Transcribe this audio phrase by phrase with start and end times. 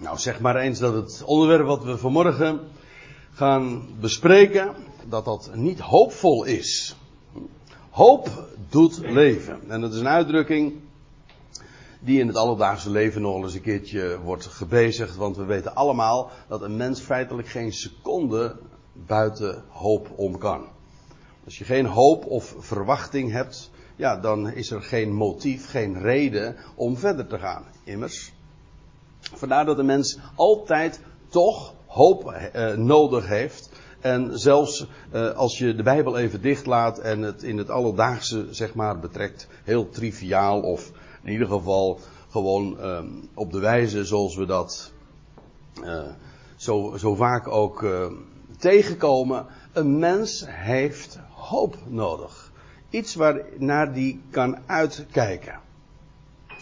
[0.00, 2.60] Nou, zeg maar eens dat het onderwerp wat we vanmorgen
[3.32, 4.74] gaan bespreken,
[5.08, 6.96] dat dat niet hoopvol is.
[7.90, 9.60] Hoop doet leven.
[9.68, 10.74] En dat is een uitdrukking
[11.98, 15.16] die in het alledaagse leven nog eens een keertje wordt gebezigd.
[15.16, 18.56] Want we weten allemaal dat een mens feitelijk geen seconde
[18.92, 20.64] buiten hoop om kan.
[21.44, 26.56] Als je geen hoop of verwachting hebt, ja, dan is er geen motief, geen reden
[26.74, 27.64] om verder te gaan.
[27.84, 28.32] Immers.
[29.34, 33.70] Vandaar dat de mens altijd toch hoop eh, nodig heeft.
[34.00, 38.74] En zelfs eh, als je de Bijbel even dichtlaat en het in het alledaagse zeg
[38.74, 41.98] maar betrekt, heel triviaal of in ieder geval
[42.30, 42.98] gewoon eh,
[43.34, 44.92] op de wijze zoals we dat
[45.84, 46.02] eh,
[46.56, 47.86] zo, zo vaak ook
[48.58, 49.46] tegenkomen.
[49.72, 52.52] Een mens heeft hoop nodig.
[52.90, 55.60] Iets waar naar die kan uitkijken.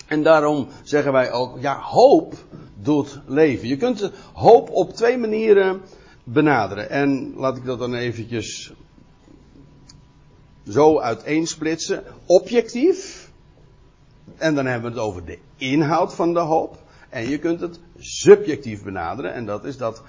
[0.08, 2.34] En daarom zeggen wij ook, ja, hoop
[2.74, 3.68] doet leven.
[3.68, 5.80] Je kunt hoop op twee manieren
[6.24, 6.90] benaderen.
[6.90, 8.72] En laat ik dat dan eventjes
[10.68, 12.02] zo uiteensplitsen.
[12.26, 13.30] Objectief.
[14.36, 16.78] En dan hebben we het over de inhoud van de hoop.
[17.08, 19.34] En je kunt het subjectief benaderen.
[19.34, 20.02] En dat is dat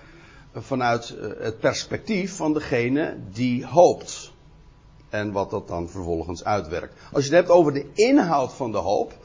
[0.54, 4.32] vanuit eh, het perspectief van degene die hoopt.
[5.10, 6.94] En wat dat dan vervolgens uitwerkt.
[7.12, 9.19] Als je het hebt over de inhoud van de hoop.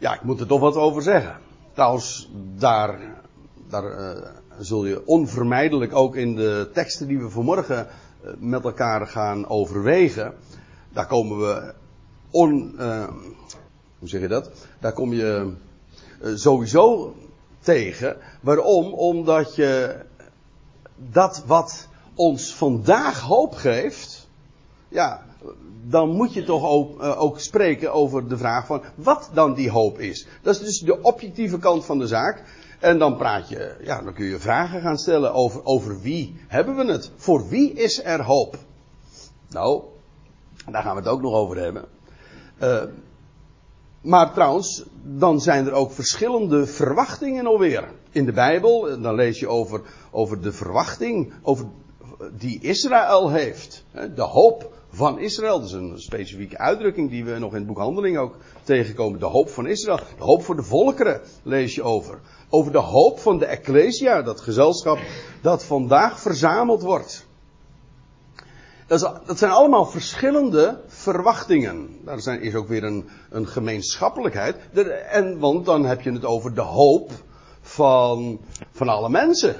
[0.00, 1.36] Ja, ik moet er toch wat over zeggen.
[1.72, 3.00] Trouwens, daar,
[3.68, 4.26] daar uh,
[4.58, 7.86] zul je onvermijdelijk ook in de teksten die we vanmorgen
[8.24, 10.34] uh, met elkaar gaan overwegen.
[10.92, 11.74] Daar komen we
[12.30, 12.74] on.
[12.78, 13.08] Uh,
[13.98, 14.50] hoe zeg je dat?
[14.78, 15.52] Daar kom je
[16.34, 17.14] sowieso
[17.58, 18.16] tegen.
[18.40, 18.92] Waarom?
[18.92, 19.96] Omdat je
[20.96, 24.28] dat wat ons vandaag hoop geeft.
[24.88, 25.22] Ja,
[25.90, 29.70] dan moet je toch ook, uh, ook, spreken over de vraag van wat dan die
[29.70, 30.26] hoop is.
[30.42, 32.42] Dat is dus de objectieve kant van de zaak.
[32.78, 36.76] En dan praat je, ja, dan kun je vragen gaan stellen over, over wie hebben
[36.76, 37.10] we het?
[37.16, 38.56] Voor wie is er hoop?
[39.48, 39.82] Nou,
[40.70, 41.84] daar gaan we het ook nog over hebben.
[42.62, 42.82] Uh,
[44.00, 47.92] maar trouwens, dan zijn er ook verschillende verwachtingen alweer.
[48.10, 51.66] In de Bijbel, dan lees je over, over de verwachting over,
[52.38, 53.84] die Israël heeft.
[54.14, 55.58] De hoop van Israël.
[55.58, 59.20] Dat is een specifieke uitdrukking die we nog in het boek Handeling ook tegenkomen.
[59.20, 59.96] De hoop van Israël.
[59.96, 62.18] De hoop voor de volkeren lees je over.
[62.48, 64.98] Over de hoop van de Ecclesia, dat gezelschap
[65.42, 67.28] dat vandaag verzameld wordt.
[68.86, 71.98] Dat, zijn allemaal verschillende verwachtingen.
[72.04, 74.56] Daar zijn, is ook weer een, een gemeenschappelijkheid.
[75.10, 77.10] En, want dan heb je het over de hoop
[77.60, 78.40] van,
[78.70, 79.56] van alle mensen.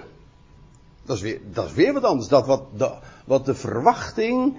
[1.05, 2.29] Dat is, weer, dat is weer wat anders.
[2.29, 2.91] Dat wat de,
[3.25, 4.57] wat de verwachting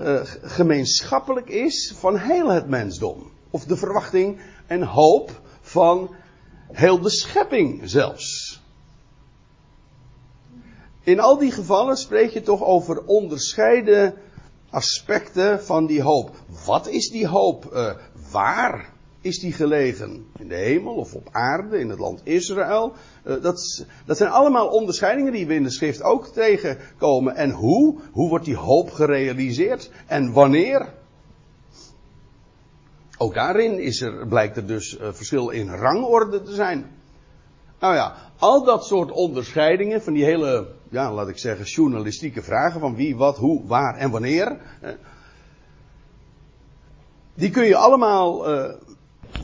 [0.00, 3.30] uh, gemeenschappelijk is van heel het mensdom.
[3.50, 6.14] Of de verwachting en hoop van
[6.72, 8.60] heel de schepping zelfs.
[11.02, 14.14] In al die gevallen spreek je toch over onderscheiden
[14.70, 16.30] aspecten van die hoop.
[16.64, 17.70] Wat is die hoop?
[17.72, 17.90] Uh,
[18.30, 20.26] waar is die gelegen?
[20.38, 22.92] In de hemel of op aarde, in het land Israël?
[23.24, 27.36] Uh, dat, dat zijn allemaal onderscheidingen die we in de schrift ook tegenkomen.
[27.36, 27.98] En hoe?
[28.12, 29.90] Hoe wordt die hoop gerealiseerd?
[30.06, 30.92] En wanneer?
[33.18, 36.86] Ook daarin is er, blijkt er dus uh, verschil in rangorde te zijn.
[37.80, 42.80] Nou ja, al dat soort onderscheidingen van die hele, ja, laat ik zeggen, journalistieke vragen
[42.80, 44.60] van wie, wat, hoe, waar en wanneer.
[44.80, 44.92] Eh,
[47.34, 48.74] die kun je allemaal uh,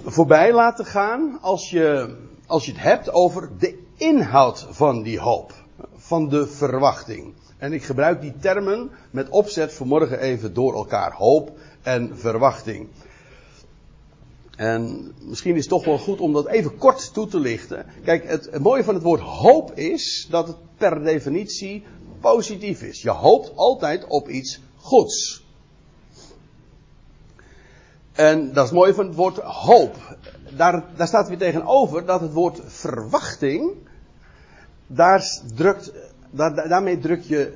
[0.05, 5.53] voorbij laten gaan als je, als je het hebt over de inhoud van die hoop.
[5.97, 7.34] Van de verwachting.
[7.59, 11.12] En ik gebruik die termen met opzet vanmorgen even door elkaar.
[11.12, 11.53] Hoop
[11.83, 12.89] en verwachting.
[14.56, 17.87] En misschien is het toch wel goed om dat even kort toe te lichten.
[18.05, 21.84] Kijk, het, het, mooie van het woord hoop is dat het per definitie
[22.21, 23.03] positief is.
[23.03, 25.44] Je hoopt altijd op iets goeds.
[28.14, 29.97] En dat is het mooie van het woord hoop.
[30.56, 33.72] Daar, daar staat weer tegenover dat het woord verwachting.
[34.86, 35.93] Daar drukt,
[36.31, 37.52] daar, daarmee druk je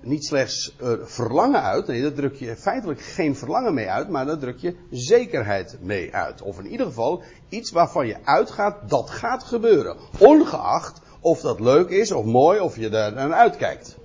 [0.00, 1.86] niet slechts uh, verlangen uit.
[1.86, 6.14] Nee, daar druk je feitelijk geen verlangen mee uit, maar daar druk je zekerheid mee
[6.14, 6.42] uit.
[6.42, 9.96] Of in ieder geval iets waarvan je uitgaat dat gaat gebeuren.
[10.18, 13.97] Ongeacht of dat leuk is of mooi of je daar naar uitkijkt.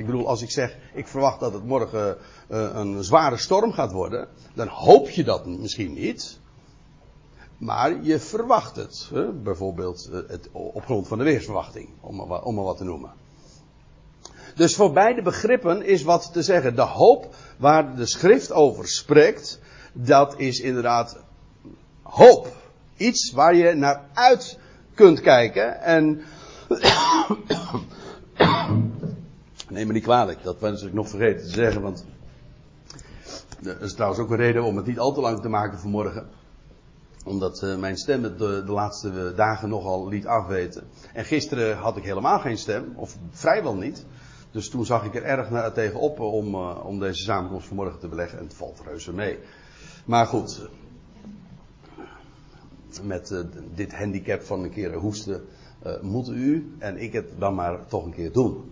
[0.00, 2.16] Ik bedoel, als ik zeg, ik verwacht dat het morgen
[2.50, 6.38] uh, een zware storm gaat worden, dan hoop je dat misschien niet.
[7.58, 9.08] Maar je verwacht het.
[9.12, 9.32] Hè?
[9.32, 13.12] Bijvoorbeeld uh, het, op grond van de weersverwachting, om, om maar wat te noemen.
[14.54, 16.74] Dus voor beide begrippen is wat te zeggen.
[16.74, 19.60] De hoop waar de schrift over spreekt,
[19.92, 21.18] dat is inderdaad
[22.02, 22.56] hoop.
[22.96, 24.58] Iets waar je naar uit
[24.94, 25.80] kunt kijken.
[25.80, 26.22] En
[29.70, 32.04] Neem me niet kwalijk, dat was ik nog vergeten te zeggen, want
[33.60, 36.28] dat is trouwens ook een reden om het niet al te lang te maken vanmorgen.
[37.24, 40.82] Omdat uh, mijn stem het de, laatste dagen nogal liet afweten.
[41.14, 44.06] En gisteren had ik helemaal geen stem, of vrijwel niet.
[44.50, 48.08] Dus toen zag ik er erg naar, tegenop om, uh, om deze samenkomst vanmorgen te
[48.08, 48.38] beleggen.
[48.38, 49.38] En het valt reuze mee.
[50.04, 50.68] Maar goed,
[53.02, 53.44] met
[53.74, 55.44] dit handicap van een keer hoesten,
[56.00, 58.69] moet u en ik het dan maar toch een keer doen.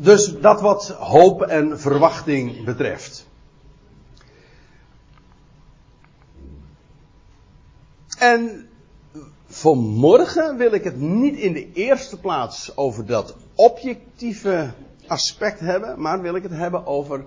[0.00, 3.26] Dus dat wat hoop en verwachting betreft.
[8.18, 8.68] En
[9.46, 14.70] vanmorgen wil ik het niet in de eerste plaats over dat objectieve
[15.06, 17.24] aspect hebben, maar wil ik het hebben over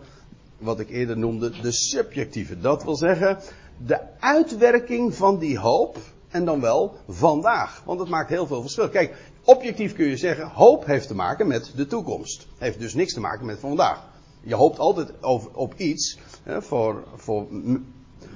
[0.58, 2.60] wat ik eerder noemde de subjectieve.
[2.60, 3.40] Dat wil zeggen
[3.78, 5.98] de uitwerking van die hoop
[6.32, 7.82] en dan wel vandaag.
[7.86, 8.90] Want het maakt heel veel verschil.
[8.90, 12.48] Kijk, objectief kun je zeggen, hoop heeft te maken met de toekomst.
[12.58, 14.10] Heeft dus niks te maken met vandaag.
[14.44, 17.48] Je hoopt altijd over, op iets hè, voor, voor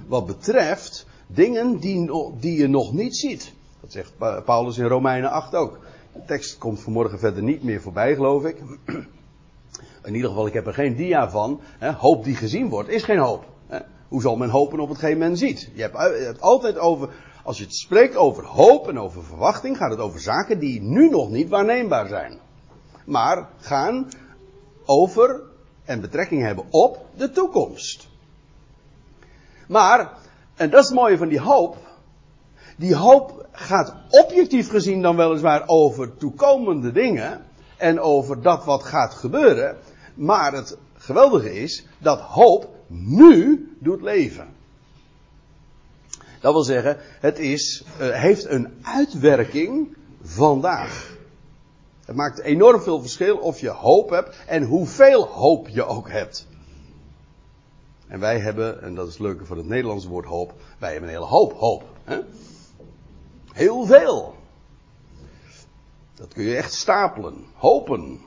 [0.07, 3.53] wat betreft dingen die, die je nog niet ziet.
[3.81, 4.11] Dat zegt
[4.45, 5.79] Paulus in Romeinen 8 ook.
[6.13, 8.57] De tekst komt vanmorgen verder niet meer voorbij, geloof ik.
[10.03, 11.61] In ieder geval, ik heb er geen dia van.
[11.77, 11.91] Hè.
[11.91, 13.45] Hoop die gezien wordt, is geen hoop.
[13.67, 13.79] Hè.
[14.07, 15.69] Hoe zal men hopen op hetgeen men ziet?
[15.73, 17.09] Je hebt, je hebt altijd over
[17.45, 21.09] als je het spreekt over hoop en over verwachting, gaat het over zaken die nu
[21.09, 22.39] nog niet waarneembaar zijn.
[23.05, 24.09] Maar gaan
[24.85, 25.41] over
[25.83, 28.07] en betrekking hebben op de toekomst.
[29.67, 30.11] Maar,
[30.55, 31.77] en dat is het mooie van die hoop.
[32.77, 37.45] Die hoop gaat objectief gezien dan weliswaar over toekomende dingen.
[37.77, 39.77] En over dat wat gaat gebeuren.
[40.15, 44.54] Maar het geweldige is dat hoop nu doet leven.
[46.41, 51.17] Dat wil zeggen, het is, uh, heeft een uitwerking vandaag.
[52.05, 56.47] Het maakt enorm veel verschil of je hoop hebt en hoeveel hoop je ook hebt.
[58.07, 61.09] En wij hebben, en dat is het leuke van het Nederlandse woord hoop, wij hebben
[61.09, 61.83] een hele hoop hoop.
[62.03, 62.19] Hè?
[63.53, 64.35] Heel veel.
[66.15, 68.19] Dat kun je echt stapelen, hopen.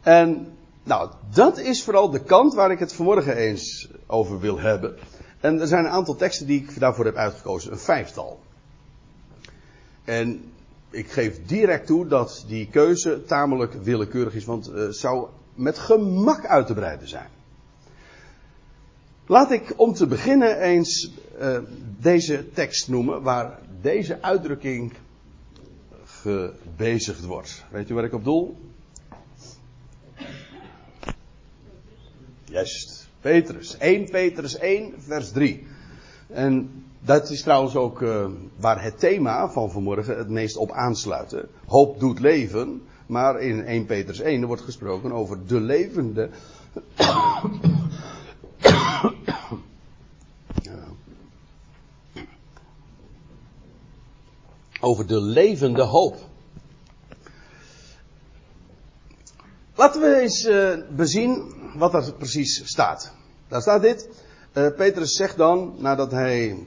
[0.00, 4.98] En nou, dat is vooral de kant waar ik het vanmorgen eens over wil hebben.
[5.44, 8.40] En er zijn een aantal teksten die ik daarvoor heb uitgekozen, een vijftal.
[10.04, 10.52] En
[10.90, 16.46] ik geef direct toe dat die keuze tamelijk willekeurig is, want het zou met gemak
[16.46, 17.28] uit te breiden zijn.
[19.26, 21.10] Laat ik om te beginnen eens
[21.40, 21.58] uh,
[21.98, 24.92] deze tekst noemen waar deze uitdrukking
[26.04, 27.64] gebezigd wordt.
[27.70, 28.56] Weet u waar ik op doel?
[32.44, 32.93] Juist.
[33.24, 33.76] Petrus.
[33.78, 35.66] 1 Petrus 1, vers 3.
[36.26, 38.26] En dat is trouwens ook uh,
[38.56, 41.36] waar het thema van vanmorgen het meest op aansluit.
[41.66, 42.82] Hoop doet leven.
[43.06, 46.30] Maar in 1 Petrus 1 wordt gesproken over de levende.
[54.80, 56.16] over de levende hoop.
[59.84, 63.12] Laten we eens uh, bezien wat er precies staat.
[63.48, 64.08] Daar staat dit.
[64.52, 66.66] Uh, Petrus zegt dan, nadat hij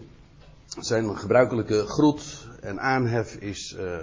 [0.79, 3.97] zijn gebruikelijke groet en aanhef is, uh,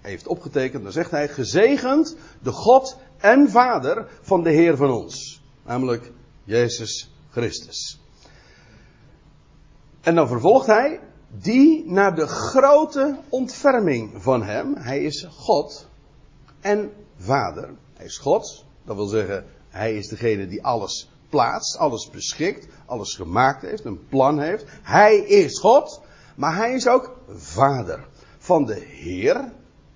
[0.00, 5.42] heeft opgetekend, dan zegt hij: Gezegend de God en Vader van de Heer van ons,
[5.64, 6.12] namelijk
[6.44, 8.00] Jezus Christus.
[10.00, 15.88] En dan vervolgt hij, die naar de grote ontferming van hem, hij is God
[16.60, 17.70] en Vader.
[17.96, 23.14] Hij is God, dat wil zeggen, hij is degene die alles plaatst, alles beschikt, alles
[23.14, 24.64] gemaakt heeft, een plan heeft.
[24.82, 26.00] Hij is God,
[26.34, 28.06] maar hij is ook Vader
[28.38, 29.52] van de Heer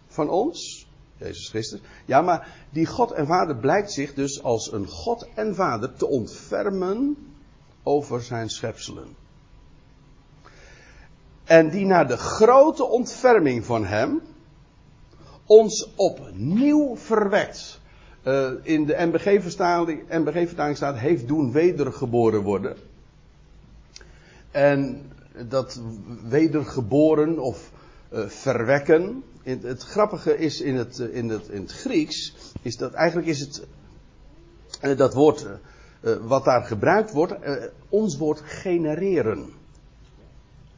[0.07, 1.81] van ons, Jezus Christus.
[2.05, 6.07] Ja, maar die God en Vader blijkt zich dus als een God en Vader te
[6.07, 7.17] ontfermen
[7.83, 9.17] over zijn schepselen.
[11.45, 14.23] En die naar de grote ontferming van hem
[15.47, 17.80] ons opnieuw verwekt.
[18.25, 22.77] Uh, in de NBG-vertaling NBG staat, heeft doen wedergeboren worden.
[24.51, 25.03] En
[25.49, 25.81] dat
[26.29, 27.71] wedergeboren of
[28.13, 29.23] uh, verwekken.
[29.43, 33.67] Het, grappige is in het, in, het, in het Grieks, is dat eigenlijk is het,
[34.99, 35.47] dat woord
[36.21, 37.35] wat daar gebruikt wordt,
[37.89, 39.53] ons woord genereren.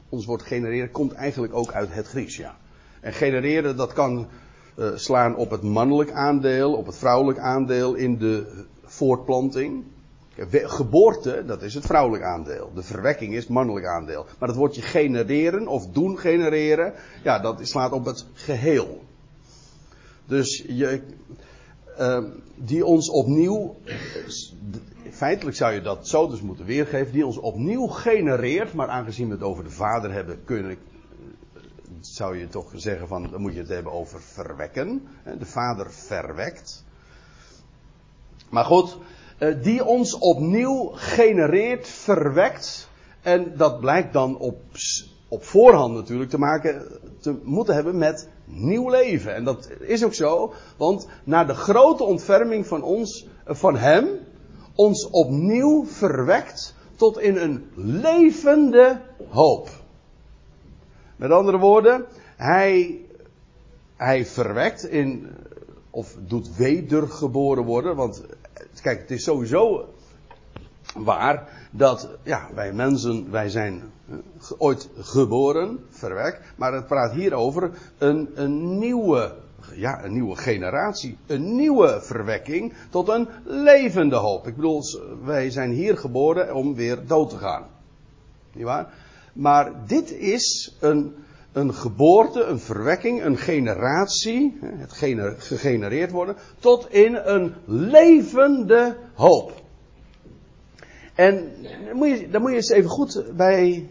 [0.08, 2.56] Ons woord genereren komt eigenlijk ook uit het Grieks, ja.
[3.00, 4.28] En genereren, dat kan
[4.76, 9.84] uh, slaan op het mannelijk aandeel, op het vrouwelijk aandeel in de voortplanting.
[10.50, 12.70] Geboorte, dat is het vrouwelijk aandeel.
[12.74, 14.26] De verwekking is het mannelijk aandeel.
[14.38, 19.02] Maar het woordje genereren of doen genereren, ja, dat slaat op het geheel.
[20.26, 21.00] Dus je,
[21.98, 22.24] uh,
[22.54, 23.76] die ons opnieuw,
[25.10, 29.34] feitelijk zou je dat zo dus moeten weergeven, die ons opnieuw genereert, maar aangezien we
[29.34, 30.76] het over de Vader hebben, kunnen,
[32.06, 35.08] zou je toch zeggen van, dan moet je het hebben over verwekken.
[35.38, 36.84] De Vader verwekt.
[38.50, 38.98] Maar goed,
[39.38, 42.88] eh, die ons opnieuw genereert, verwekt.
[43.22, 44.60] En dat blijkt dan op,
[45.28, 49.34] op voorhand natuurlijk te maken, te moeten hebben met nieuw leven.
[49.34, 54.08] En dat is ook zo, want na de grote ontferming van ons, eh, van Hem,
[54.74, 59.81] ons opnieuw verwekt tot in een levende hoop.
[61.16, 62.04] Met andere woorden,
[62.36, 63.00] Hij,
[63.96, 65.30] hij verwekt in,
[65.90, 68.22] of doet wedergeboren worden, want
[68.82, 69.88] Kijk, het is sowieso
[70.94, 74.16] waar dat ja, wij mensen, wij zijn eh,
[74.58, 79.34] ooit geboren, verwekt, maar het praat hier over een, een nieuwe,
[79.74, 84.46] ja, een nieuwe generatie, een nieuwe verwekking tot een levende hoop.
[84.46, 84.82] Ik bedoel,
[85.24, 87.66] wij zijn hier geboren om weer dood te gaan.
[88.52, 88.94] Niet waar?
[89.32, 91.14] Maar dit is een,
[91.52, 94.92] een geboorte, een verwekking, een generatie, het
[95.38, 99.62] gegenereerd worden, tot in een levende hoop.
[101.14, 103.88] En daar moet je, moet je eens even goed bij,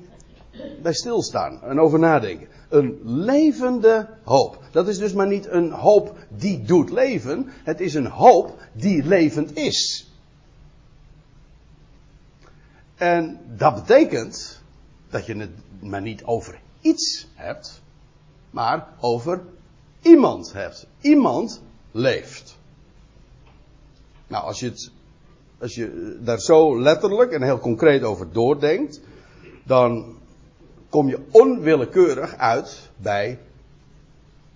[0.81, 2.47] bij stilstaan en over nadenken.
[2.69, 4.63] Een levende hoop.
[4.71, 9.03] Dat is dus maar niet een hoop die doet leven, het is een hoop die
[9.03, 10.09] levend is.
[12.95, 14.60] En dat betekent
[15.11, 17.81] dat je het maar niet over iets hebt,
[18.49, 19.41] maar over
[20.01, 20.87] iemand hebt.
[21.01, 22.57] Iemand leeft.
[24.27, 24.91] Nou, als je, het,
[25.59, 29.01] als je daar zo letterlijk en heel concreet over doordenkt,
[29.63, 30.17] dan
[30.89, 33.39] kom je onwillekeurig uit bij,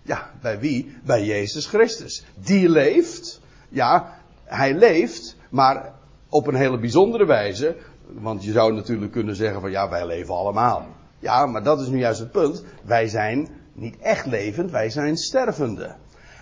[0.02, 0.98] ja, bij wie?
[1.04, 2.24] Bij Jezus Christus.
[2.36, 5.94] Die leeft, ja, hij leeft, maar
[6.30, 7.76] op een hele bijzondere wijze.
[8.14, 10.86] Want je zou natuurlijk kunnen zeggen van ja, wij leven allemaal.
[11.20, 12.64] Ja, maar dat is nu juist het punt.
[12.84, 15.96] Wij zijn niet echt levend, wij zijn stervende.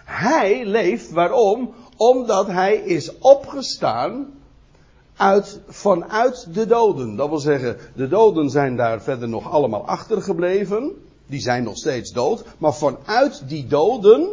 [0.06, 1.74] Hij leeft waarom?
[1.98, 4.28] Omdat hij is opgestaan
[5.16, 7.16] uit, vanuit de doden.
[7.16, 10.92] Dat wil zeggen, de doden zijn daar verder nog allemaal achtergebleven.
[11.28, 12.44] Die zijn nog steeds dood.
[12.58, 14.30] Maar vanuit die doden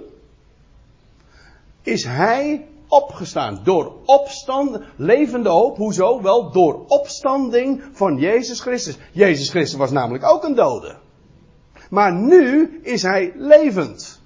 [1.83, 3.61] is hij opgestaan.
[3.65, 5.77] Door opstand, levende hoop.
[5.77, 6.23] Hoezo?
[6.23, 8.99] Wel door opstanding van Jezus Christus.
[9.13, 10.97] Jezus Christus was namelijk ook een dode.
[11.91, 14.21] Maar nu is hij levend.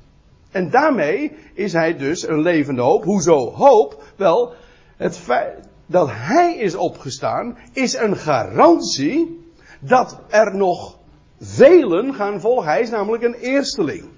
[0.51, 3.05] En daarmee is hij dus een levende hoop.
[3.05, 4.03] Hoezo hoop?
[4.17, 4.53] Wel,
[4.97, 9.49] het feit dat hij is opgestaan is een garantie
[9.81, 10.99] dat er nog
[11.41, 12.69] velen gaan volgen.
[12.69, 14.09] Hij is namelijk een eersteling.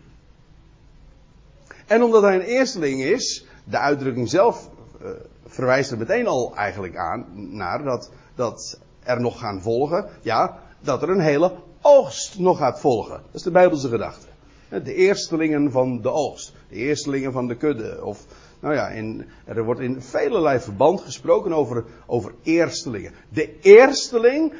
[1.86, 4.68] En omdat hij een eersteling is, de uitdrukking zelf
[5.02, 5.08] uh,
[5.46, 10.08] verwijst er meteen al eigenlijk aan naar dat, dat er nog gaan volgen.
[10.22, 13.14] Ja, dat er een hele oogst nog gaat volgen.
[13.14, 14.26] Dat is de Bijbelse gedachte.
[14.68, 16.52] De eerstelingen van de oogst.
[16.68, 18.04] De eerstelingen van de kudde.
[18.04, 18.24] Of,
[18.60, 23.12] nou ja, in, er wordt in velelei verband gesproken over, over eerstelingen.
[23.28, 24.52] De eersteling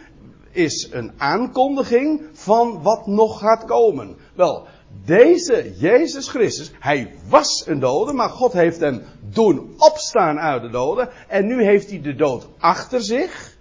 [0.51, 4.17] is een aankondiging van wat nog gaat komen.
[4.35, 4.67] Wel,
[5.05, 10.71] deze Jezus Christus, hij was een dode, maar God heeft hem doen opstaan uit de
[10.71, 11.09] doden.
[11.29, 13.57] En nu heeft hij de dood achter zich.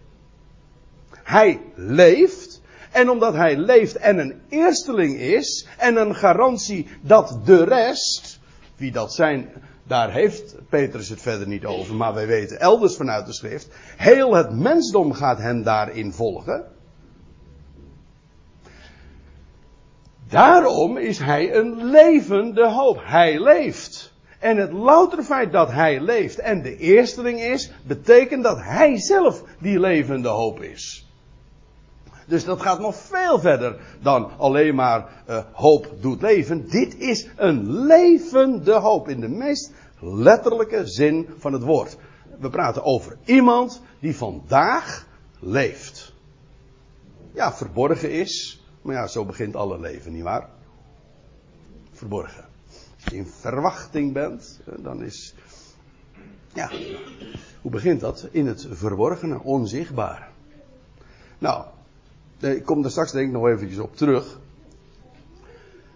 [1.24, 2.62] Hij leeft.
[2.92, 8.40] En omdat hij leeft en een eersteling is, en een garantie dat de rest,
[8.76, 9.50] wie dat zijn,
[9.88, 14.36] daar heeft Petrus het verder niet over, maar wij weten elders vanuit de schrift, heel
[14.36, 16.66] het mensdom gaat hem daarin volgen.
[20.36, 23.00] Daarom is hij een levende hoop.
[23.04, 24.14] Hij leeft.
[24.40, 29.44] En het loutere feit dat hij leeft en de eersteling is, betekent dat hij zelf
[29.60, 31.08] die levende hoop is.
[32.28, 36.70] Dus dat gaat nog veel verder dan alleen maar uh, hoop doet leven.
[36.70, 41.98] Dit is een levende hoop in de meest letterlijke zin van het woord.
[42.40, 45.08] We praten over iemand die vandaag
[45.40, 46.14] leeft.
[47.34, 50.50] Ja, verborgen is, maar ja, zo begint alle leven, nietwaar?
[51.92, 52.46] Verborgen.
[52.96, 55.36] Als je in verwachting bent, eh, dan is.
[56.54, 56.72] Ja,
[57.62, 58.28] hoe begint dat?
[58.32, 60.30] In het verborgene, onzichtbaar.
[61.38, 61.66] Nou,
[62.40, 64.40] ik kom daar straks denk ik nog eventjes op terug.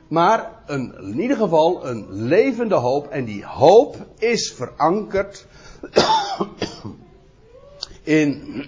[0.08, 3.08] Maar een, in ieder geval een levende hoop.
[3.08, 5.48] En die hoop is verankerd
[8.04, 8.64] in,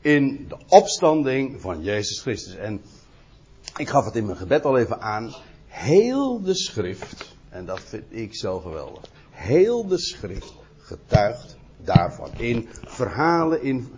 [0.00, 2.54] in de opstanding van Jezus Christus.
[2.56, 2.80] En
[3.76, 5.34] ik gaf het in mijn gebed al even aan.
[5.66, 9.04] Heel de schrift, en dat vind ik zo geweldig.
[9.30, 12.30] Heel de schrift getuigt daarvan.
[12.36, 13.88] In verhalen, in,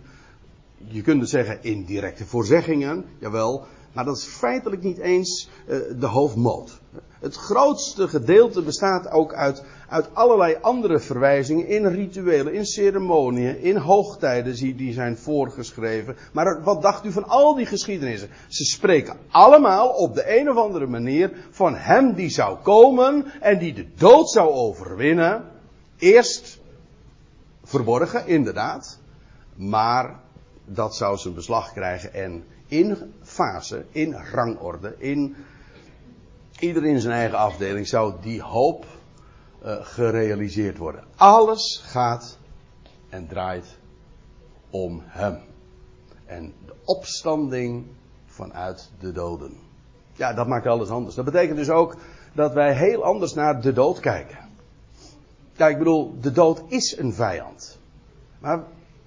[0.77, 3.65] je kunt het zeggen in directe voorzeggingen, jawel.
[3.93, 6.81] Maar dat is feitelijk niet eens uh, de hoofdmoot.
[7.19, 13.75] Het grootste gedeelte bestaat ook uit, uit allerlei andere verwijzingen in rituelen, in ceremonieën, in
[13.75, 16.15] hoogtijden die, die zijn voorgeschreven.
[16.31, 18.29] Maar wat dacht u van al die geschiedenissen?
[18.47, 23.59] Ze spreken allemaal op de een of andere manier van hem die zou komen en
[23.59, 25.43] die de dood zou overwinnen.
[25.97, 26.59] Eerst
[27.63, 28.99] verborgen, inderdaad.
[29.55, 30.19] Maar
[30.65, 32.43] dat zou zijn beslag krijgen en
[32.73, 35.35] in fase, in rangorde, in
[36.59, 38.85] ieder in zijn eigen afdeling zou die hoop
[39.65, 41.03] uh, gerealiseerd worden.
[41.15, 42.37] Alles gaat
[43.09, 43.77] en draait
[44.69, 45.39] om hem.
[46.25, 47.85] En de opstanding
[48.25, 49.57] vanuit de doden.
[50.13, 51.15] Ja, dat maakt alles anders.
[51.15, 51.95] Dat betekent dus ook
[52.33, 54.37] dat wij heel anders naar de dood kijken.
[55.55, 57.79] Ja, ik bedoel, de dood is een vijand.
[58.39, 58.63] Maar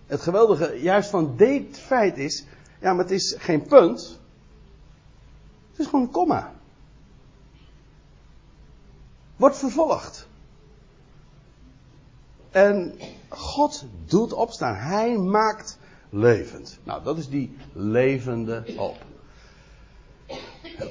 [0.06, 2.46] het geweldige juist van dit feit is,
[2.86, 4.20] ja, maar het is geen punt.
[5.70, 6.54] Het is gewoon een komma.
[9.36, 10.28] Wordt vervolgd.
[12.50, 14.74] En God doet opstaan.
[14.74, 15.78] Hij maakt
[16.10, 16.78] levend.
[16.82, 19.04] Nou, dat is die levende hoop.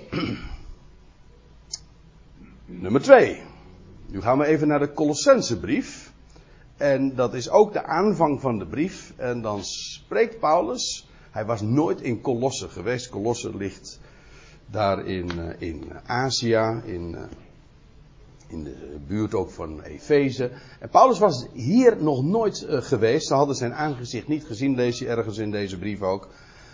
[2.65, 3.43] Nummer twee.
[4.05, 6.13] Nu gaan we even naar de Colossensebrief.
[6.77, 9.13] En dat is ook de aanvang van de brief.
[9.17, 11.13] En dan spreekt Paulus.
[11.35, 13.09] Hij was nooit in Colosse geweest.
[13.09, 13.99] Colosse ligt
[14.65, 17.21] daar in, eh, in Azië, in, eh,
[18.47, 20.51] in de buurt ook van Efeze.
[20.79, 23.27] En Paulus was hier nog nooit eh, geweest.
[23.27, 26.27] Ze hadden zijn aangezicht niet gezien, lees je ergens in deze brief ook.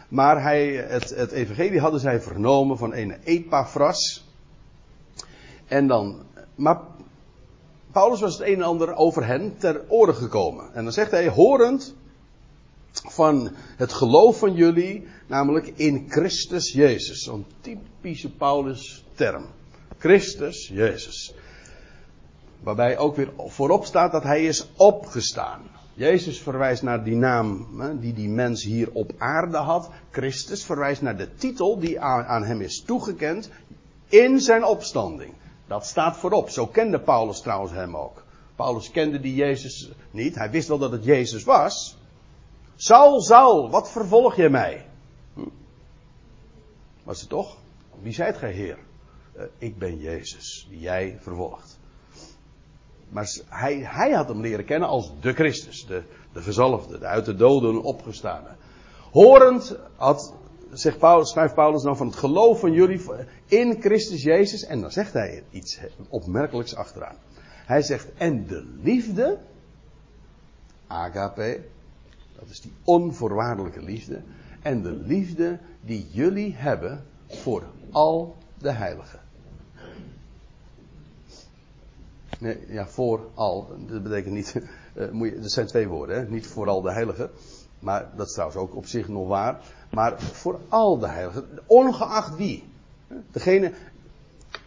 [0.10, 4.26] Maar hij, het, het evangelie hadden zij vernomen van een Epaphras.
[5.66, 6.22] En dan,
[6.56, 6.82] maar
[7.92, 10.74] Paulus was het een en ander over hen ter oren gekomen.
[10.74, 11.96] En dan zegt hij, horend
[12.94, 17.24] van het geloof van jullie, namelijk in Christus Jezus.
[17.24, 19.46] Zo'n typische Paulus term.
[19.98, 21.34] Christus Jezus.
[22.60, 25.62] Waarbij ook weer voorop staat dat hij is opgestaan.
[25.94, 27.68] Jezus verwijst naar die naam
[28.00, 29.90] die die mens hier op aarde had.
[30.12, 33.50] Christus verwijst naar de titel die aan hem is toegekend
[34.10, 35.34] in zijn opstanding.
[35.68, 36.50] Dat staat voorop.
[36.50, 38.24] Zo kende Paulus trouwens hem ook.
[38.56, 40.36] Paulus kende die Jezus niet.
[40.36, 41.98] Hij wist wel dat het Jezus was.
[42.82, 44.86] Saul, Saul, wat vervolg je mij?
[47.04, 47.58] Was het toch?
[48.02, 48.78] Wie zijt gij, Heer?
[49.38, 51.80] Uh, ik ben Jezus, die jij vervolgt.
[53.10, 57.26] Maar hij, hij had hem leren kennen als de Christus, de, de gezalfde, de uit
[57.26, 58.50] de doden opgestane.
[59.12, 60.34] Horend had,
[60.72, 63.02] zegt Paulus, schrijft Paulus dan van het geloof van jullie
[63.46, 64.64] in Christus Jezus.
[64.64, 67.16] En dan zegt hij iets opmerkelijks achteraan.
[67.66, 69.38] Hij zegt, en de liefde,
[70.88, 71.64] agape,
[72.42, 74.22] dat is die onvoorwaardelijke liefde.
[74.62, 79.20] En de liefde die jullie hebben voor al de heiligen.
[82.40, 83.68] Nee, ja, voor al.
[83.88, 84.62] Dat betekent niet.
[84.94, 86.30] Uh, moet je, dat zijn twee woorden, hè?
[86.30, 87.30] niet vooral de heiligen.
[87.80, 89.62] Maar dat is trouwens ook op zich nog waar.
[89.92, 91.60] Maar voor al de heiligen.
[91.66, 92.64] Ongeacht wie.
[93.32, 93.72] Degene.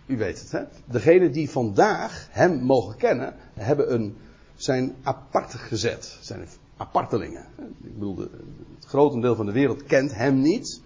[0.06, 0.62] U weet het, hè?
[0.84, 4.16] Degene die vandaag hem mogen kennen, hebben een,
[4.54, 6.18] zijn apart gezet.
[6.20, 6.40] Zijn
[6.76, 7.46] apartelingen.
[7.82, 10.82] Ik bedoel, het grotendeel van de wereld kent hem niet.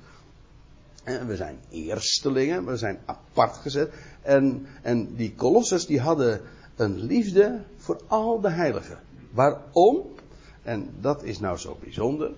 [1.04, 3.92] We zijn eerstelingen, we zijn apart gezet.
[4.22, 6.40] En, en die kolosses die hadden
[6.76, 8.98] een liefde voor al de heiligen.
[9.30, 10.06] Waarom?
[10.62, 12.30] En dat is nou zo bijzonder.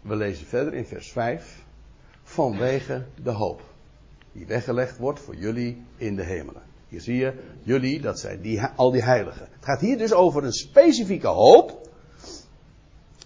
[0.00, 1.64] We lezen verder in vers 5.
[2.22, 3.62] Vanwege de hoop.
[4.32, 6.62] Die weggelegd wordt voor jullie in de hemelen.
[6.88, 9.48] Hier zie je, jullie, dat zijn die, al die heiligen.
[9.50, 11.87] Het gaat hier dus over een specifieke hoop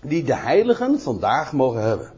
[0.02, 2.12] die de heiligen vandaag mogen hebben.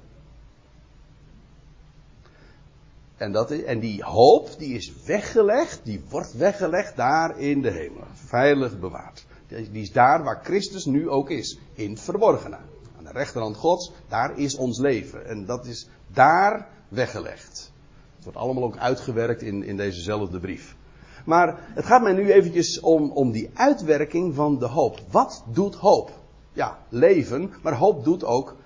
[3.16, 7.70] En, dat is, en die hoop, die is weggelegd, die wordt weggelegd daar in de
[7.70, 8.04] hemel.
[8.14, 9.26] Veilig bewaard.
[9.46, 11.58] Die is daar waar Christus nu ook is.
[11.74, 12.58] In het verborgene.
[12.98, 15.26] Aan de rechterhand Gods, daar is ons leven.
[15.26, 17.72] En dat is daar weggelegd.
[18.14, 20.76] Het wordt allemaal ook uitgewerkt in, in dezezelfde brief.
[21.24, 25.00] Maar het gaat mij nu eventjes om, om die uitwerking van de hoop.
[25.10, 26.23] Wat doet hoop?
[26.54, 28.56] Ja, leven, maar hoop doet ook,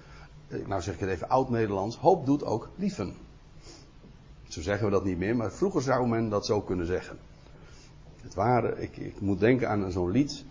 [0.48, 3.14] eh, nou zeg ik het even oud-Nederlands, hoop doet ook lieven.
[4.48, 7.18] Zo zeggen we dat niet meer, maar vroeger zou men dat zo kunnen zeggen.
[8.20, 10.44] Het waren, ik, ik moet denken aan zo'n lied.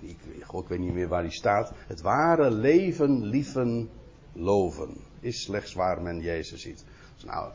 [0.00, 0.18] Ik,
[0.52, 1.72] ik weet niet meer waar die staat.
[1.86, 3.90] Het ware leven, lieven,
[4.32, 4.96] loven.
[5.20, 6.84] Is slechts waar men Jezus ziet.
[7.14, 7.52] Dus nou,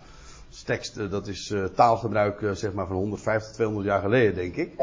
[0.66, 4.74] tekst, eh, dat is uh, taalgebruik zeg maar van 150, 200 jaar geleden, denk ik.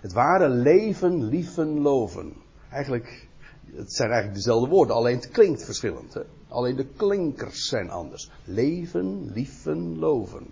[0.00, 2.32] Het ware leven, lieven, loven.
[2.70, 3.27] Eigenlijk,
[3.74, 6.14] het zijn eigenlijk dezelfde woorden, alleen het klinkt verschillend.
[6.14, 6.20] Hè?
[6.48, 8.30] Alleen de klinkers zijn anders.
[8.44, 10.46] Leven, lieven, loven.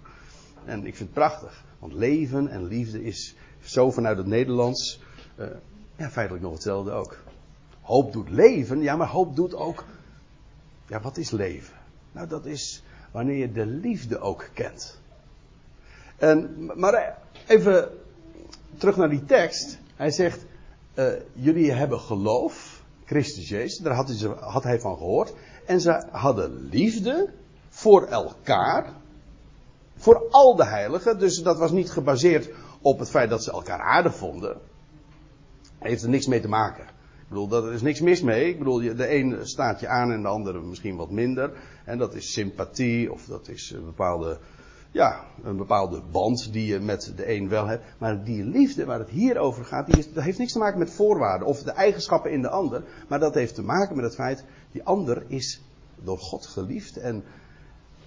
[0.64, 5.00] En ik vind het prachtig, want leven en liefde is zo vanuit het Nederlands
[5.38, 5.46] uh,
[5.96, 7.16] ja, feitelijk nog hetzelfde ook.
[7.80, 9.84] Hoop doet leven, ja, maar hoop doet ook.
[10.86, 11.76] Ja, wat is leven?
[12.12, 15.00] Nou, dat is wanneer je de liefde ook kent.
[16.16, 17.90] En, maar even
[18.76, 19.78] terug naar die tekst.
[19.94, 20.44] Hij zegt:
[20.94, 22.75] uh, Jullie hebben geloof,
[23.06, 25.34] Christus Jezus, daar had hij, had hij van gehoord.
[25.66, 27.32] En ze hadden liefde
[27.68, 28.92] voor elkaar,
[29.96, 31.18] voor al de heiligen.
[31.18, 34.60] Dus dat was niet gebaseerd op het feit dat ze elkaar aardig vonden.
[35.78, 36.84] Heeft er niks mee te maken.
[36.84, 38.48] Ik bedoel, er is niks mis mee.
[38.48, 41.52] Ik bedoel, de een staat je aan en de andere misschien wat minder.
[41.84, 44.38] En dat is sympathie of dat is een bepaalde,
[44.96, 47.84] ja, een bepaalde band die je met de een wel hebt.
[47.98, 51.48] Maar die liefde waar het hier over gaat, die heeft niks te maken met voorwaarden
[51.48, 52.84] of de eigenschappen in de ander.
[53.08, 55.62] Maar dat heeft te maken met het feit, die ander is
[55.94, 56.96] door God geliefd.
[56.96, 57.24] En,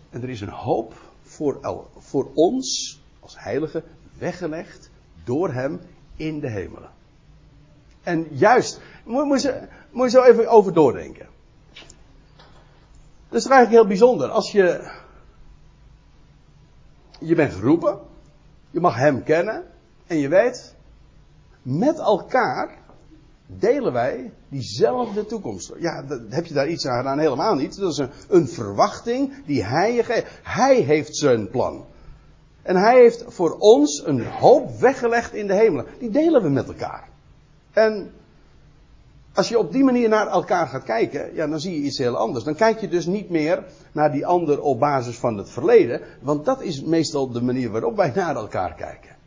[0.09, 1.59] en er is een hoop voor,
[1.97, 3.83] voor ons als heiligen
[4.17, 4.89] weggelegd
[5.23, 5.79] door hem
[6.15, 6.89] in de hemelen.
[8.01, 11.27] En juist, moet, moet, je, moet je zo even over doordenken.
[13.29, 14.29] Dat is eigenlijk heel bijzonder.
[14.29, 14.97] Als je.
[17.19, 17.99] Je bent geroepen.
[18.71, 19.63] Je mag hem kennen.
[20.07, 20.75] En je weet.
[21.61, 22.77] Met elkaar
[23.45, 25.73] delen wij diezelfde toekomst.
[25.79, 27.19] Ja, heb je daar iets aan gedaan?
[27.19, 27.79] Helemaal niet.
[27.79, 30.27] Dat is een, een verwachting die hij je geeft.
[30.43, 31.85] Hij heeft zijn plan.
[32.61, 35.85] En hij heeft voor ons een hoop weggelegd in de hemelen.
[35.99, 37.09] Die delen we met elkaar.
[37.71, 38.11] En
[39.33, 42.17] als je op die manier naar elkaar gaat kijken, ja, dan zie je iets heel
[42.17, 42.43] anders.
[42.43, 46.45] Dan kijk je dus niet meer naar die ander op basis van het verleden, want
[46.45, 49.17] dat is meestal de manier waarop wij naar elkaar kijken.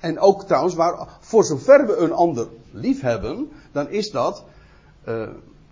[0.00, 4.44] En ook trouwens, waar, voor zover we een ander lief hebben, dan is dat
[5.08, 5.28] uh,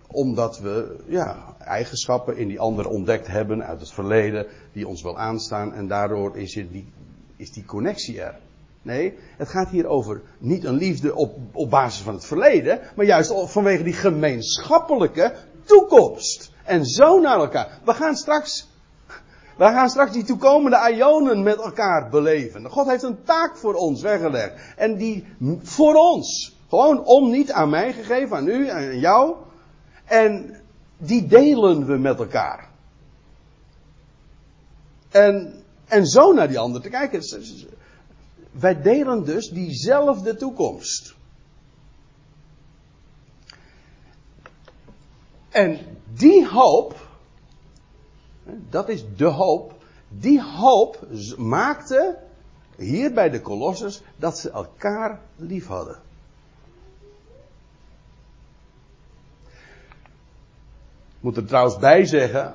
[0.07, 5.17] omdat we ja, eigenschappen in die ander ontdekt hebben uit het verleden, die ons wel
[5.17, 6.87] aanstaan, en daardoor is, die,
[7.35, 8.39] is die connectie er.
[8.89, 13.05] Nee, het gaat hier over niet een liefde op, op basis van het verleden, maar
[13.05, 16.51] juist vanwege die gemeenschappelijke toekomst.
[16.63, 17.79] En zo naar elkaar.
[17.85, 18.67] We gaan straks,
[19.57, 22.69] we gaan straks die toekomende ionen met elkaar beleven.
[22.69, 24.53] God heeft een taak voor ons weggelegd.
[24.75, 25.25] En die
[25.61, 26.57] voor ons.
[26.69, 29.35] Gewoon om niet aan mij gegeven, aan u, aan jou.
[30.05, 30.61] En
[30.97, 32.69] die delen we met elkaar.
[35.09, 37.23] En, en zo naar die ander te kijken
[38.51, 41.15] wij delen dus diezelfde toekomst.
[45.49, 45.79] En
[46.13, 47.07] die hoop,
[48.69, 49.73] dat is de hoop,
[50.07, 51.07] die hoop
[51.37, 52.17] maakte
[52.77, 55.99] hier bij de Colossus dat ze elkaar lief hadden.
[61.07, 62.53] Ik moet er trouwens bij zeggen,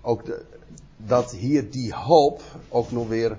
[0.00, 0.22] ook
[0.96, 3.38] dat hier die hoop ook nog weer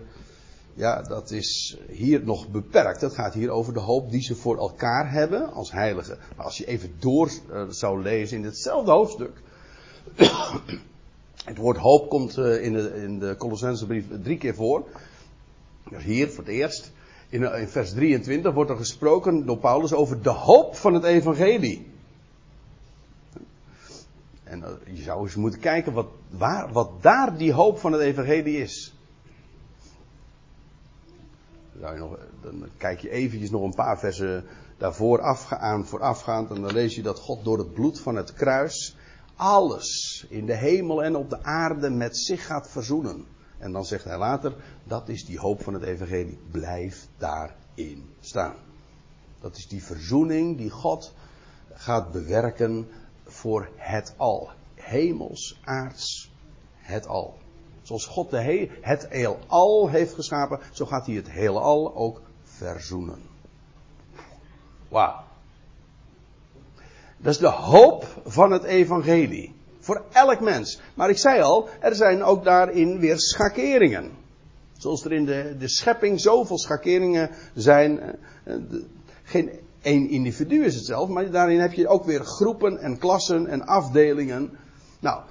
[0.75, 3.01] ja, dat is hier nog beperkt.
[3.01, 6.17] Het gaat hier over de hoop die ze voor elkaar hebben als heiligen.
[6.35, 9.41] Maar als je even door uh, zou lezen in hetzelfde hoofdstuk.
[11.45, 14.83] het woord hoop komt uh, in de, in de Colossensebrief drie keer voor.
[15.97, 16.91] Hier voor het eerst.
[17.29, 21.03] In, uh, in vers 23 wordt er gesproken door Paulus over de hoop van het
[21.03, 21.87] evangelie.
[24.43, 28.57] En je zou eens moeten kijken wat, waar, wat daar die hoop van het evangelie
[28.57, 28.94] is
[31.79, 34.45] nog, dan kijk je eventjes nog een paar versen
[34.77, 36.49] daarvoor afgaan, voorafgaand.
[36.49, 38.95] En dan lees je dat God door het bloed van het kruis
[39.35, 43.25] alles in de hemel en op de aarde met zich gaat verzoenen.
[43.57, 46.39] En dan zegt hij later, dat is die hoop van het evangelie.
[46.51, 48.55] Blijf daarin staan.
[49.39, 51.13] Dat is die verzoening die God
[51.73, 52.87] gaat bewerken
[53.23, 54.49] voor het al.
[54.73, 56.31] Hemels, aards,
[56.77, 57.37] het al.
[57.85, 63.19] Zoals God de he het heelal heeft geschapen, zo gaat hij het heelal ook verzoenen.
[64.87, 65.23] Wauw.
[67.17, 69.53] Dat is de hoop van het evangelie.
[69.79, 70.81] Voor elk mens.
[70.93, 74.11] Maar ik zei al, er zijn ook daarin weer schakeringen.
[74.77, 77.99] Zoals er in de, de schepping zoveel schakeringen zijn.
[78.43, 78.55] Eh,
[79.23, 83.47] geen één individu is het zelf, maar daarin heb je ook weer groepen en klassen
[83.47, 84.57] en afdelingen.
[84.99, 85.21] Nou,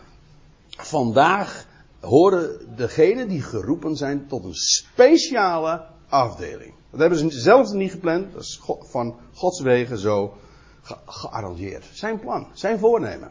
[0.68, 1.66] vandaag
[2.04, 6.74] horen degenen die geroepen zijn tot een speciale afdeling.
[6.90, 8.32] Dat hebben ze zelf niet gepland.
[8.32, 10.34] Dat is van Gods wegen zo
[10.82, 11.84] ge gearrangeerd.
[11.92, 13.30] Zijn plan, zijn voornemen.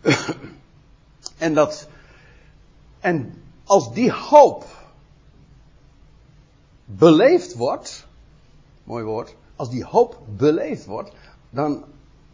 [1.38, 1.88] en dat,
[3.00, 4.64] en als die hoop
[6.84, 8.06] beleefd wordt,
[8.84, 11.10] mooi woord, als die hoop beleefd wordt,
[11.50, 11.84] dan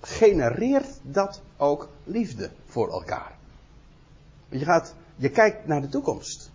[0.01, 3.37] genereert dat ook liefde voor elkaar.
[4.49, 6.51] Je gaat, je kijkt naar de toekomst.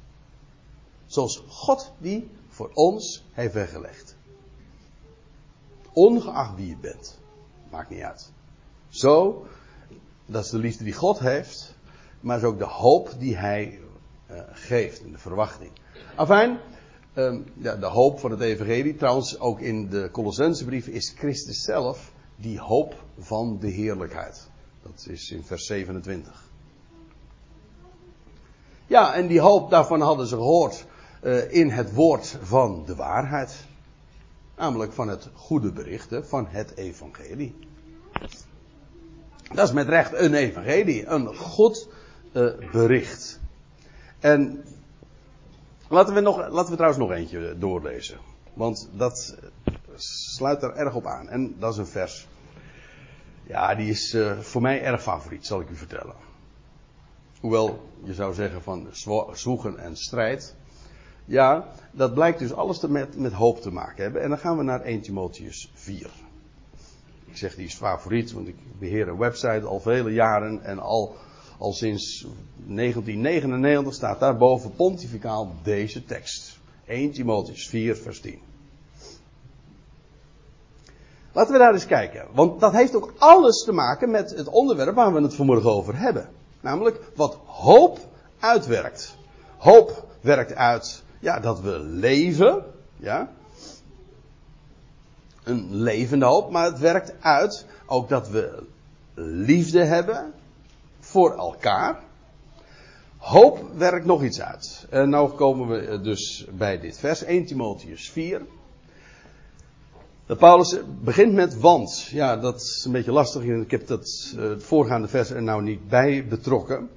[1.05, 4.15] Zoals God die voor ons heeft weggelegd.
[5.93, 7.19] Ongeacht wie je bent.
[7.71, 8.31] Maakt niet uit.
[8.89, 9.45] Zo,
[10.25, 11.75] dat is de liefde die God heeft.
[12.19, 13.79] Maar is ook de hoop die hij
[14.31, 15.71] uh, geeft in de verwachting.
[16.15, 16.59] Afijn,
[17.13, 18.95] um, ja, de hoop van het evangelie.
[18.95, 24.49] Trouwens, ook in de Colossensebrief is Christus zelf die hoop van de heerlijkheid.
[24.81, 26.46] Dat is in vers 27.
[28.87, 30.85] Ja, en die hoop, daarvan hadden ze gehoord
[31.21, 33.55] uh, in het woord van de waarheid.
[34.55, 37.55] Namelijk van het goede bericht, van het evangelie.
[39.53, 41.87] Dat is met recht een evangelie, een goed
[42.31, 43.39] uh, bericht.
[44.19, 44.63] En
[45.87, 48.17] laten we, nog, laten we trouwens nog eentje doorlezen.
[48.53, 49.35] Want dat
[49.95, 51.29] sluit er erg op aan.
[51.29, 52.27] En dat is een vers.
[53.43, 56.26] Ja, die is voor mij erg favoriet, zal ik u vertellen.
[57.39, 58.87] Hoewel je zou zeggen van
[59.31, 60.55] zwoegen en strijd.
[61.25, 64.21] Ja, dat blijkt dus alles te met, met hoop te maken hebben.
[64.21, 66.09] En dan gaan we naar 1 Timotheus 4.
[67.25, 71.15] Ik zeg die is favoriet, want ik beheer een website al vele jaren en al,
[71.57, 72.27] al sinds
[72.65, 76.59] 1999 staat daar boven pontificaal deze tekst.
[76.85, 78.39] 1 Timotheus 4 vers 10.
[81.31, 82.27] Laten we daar eens kijken.
[82.33, 85.97] Want dat heeft ook alles te maken met het onderwerp waar we het vanmorgen over
[85.97, 86.29] hebben.
[86.61, 87.99] Namelijk wat hoop
[88.39, 89.15] uitwerkt.
[89.57, 92.63] Hoop werkt uit ja, dat we leven.
[92.95, 93.31] Ja.
[95.43, 96.51] Een levende hoop.
[96.51, 98.63] Maar het werkt uit ook dat we
[99.13, 100.33] liefde hebben
[100.99, 101.99] voor elkaar.
[103.17, 104.85] Hoop werkt nog iets uit.
[104.89, 108.41] En nou komen we dus bij dit vers 1 Timotheus 4.
[110.35, 112.07] Paulus begint met want.
[112.11, 113.43] Ja, dat is een beetje lastig.
[113.43, 116.89] Ik heb dat, uh, het voorgaande vers er nou niet bij betrokken.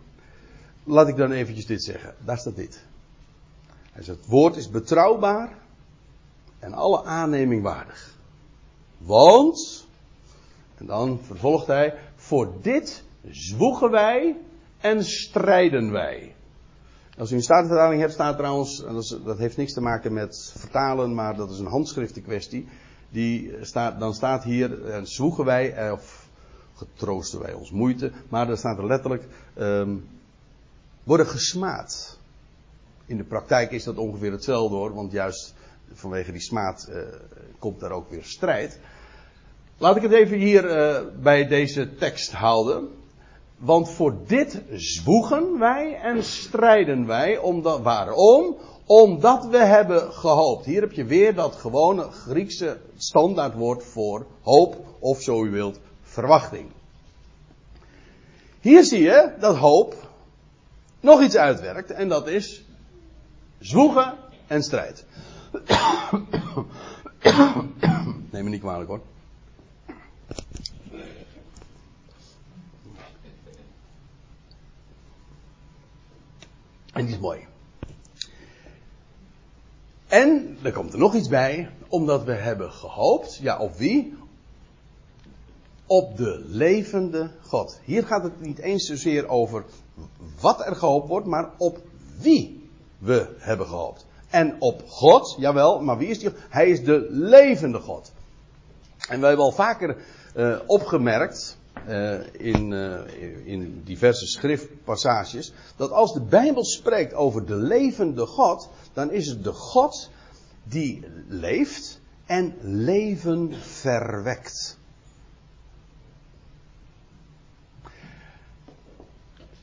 [0.84, 2.14] Laat ik dan eventjes dit zeggen.
[2.24, 2.84] Daar staat dit.
[3.92, 5.58] Hij zegt, het woord is betrouwbaar
[6.58, 8.14] en alle aanneming waardig.
[8.98, 9.86] Want,
[10.76, 14.36] en dan vervolgt hij, voor dit zwoegen wij
[14.80, 16.34] en strijden wij.
[17.18, 21.14] Als u een statenvertaling hebt, staat trouwens, is, dat heeft niks te maken met vertalen,
[21.14, 22.68] maar dat is een handschriftenkwestie
[23.10, 26.28] die staat, dan staat hier, eh, zwoegen wij, eh, of
[26.74, 29.24] getroosten wij ons moeite, maar dan staat er letterlijk,
[29.58, 30.08] um,
[31.02, 32.18] worden gesmaad.
[33.06, 35.54] In de praktijk is dat ongeveer hetzelfde hoor, want juist
[35.92, 37.02] vanwege die smaad uh,
[37.58, 38.80] komt daar ook weer strijd.
[39.78, 42.88] Laat ik het even hier uh, bij deze tekst houden.
[43.56, 47.38] Want voor dit zwoegen wij en strijden wij.
[47.38, 48.56] Omdat, waarom?
[48.90, 50.64] Omdat we hebben gehoopt.
[50.64, 56.70] Hier heb je weer dat gewone Griekse standaardwoord voor hoop, of zo u wilt, verwachting.
[58.60, 59.94] Hier zie je dat hoop
[61.00, 62.64] nog iets uitwerkt, en dat is
[63.58, 65.06] zwoegen en strijd.
[68.30, 69.00] Neem me niet kwalijk hoor.
[76.92, 77.49] En die is mooi.
[80.10, 84.14] En er komt er nog iets bij, omdat we hebben gehoopt, ja op wie?
[85.86, 87.80] Op de levende God.
[87.84, 89.64] Hier gaat het niet eens zozeer over
[90.40, 91.78] wat er gehoopt wordt, maar op
[92.18, 92.68] wie
[92.98, 94.06] we hebben gehoopt.
[94.30, 96.30] En op God, jawel, maar wie is die?
[96.48, 98.12] Hij is de levende God.
[99.08, 99.96] En wij hebben al vaker
[100.36, 101.58] uh, opgemerkt,
[101.88, 102.98] uh, in, uh,
[103.44, 109.44] in diverse schriftpassages, dat als de Bijbel spreekt over de levende God, dan is het
[109.44, 110.10] de God
[110.62, 114.78] die leeft en leven verwekt.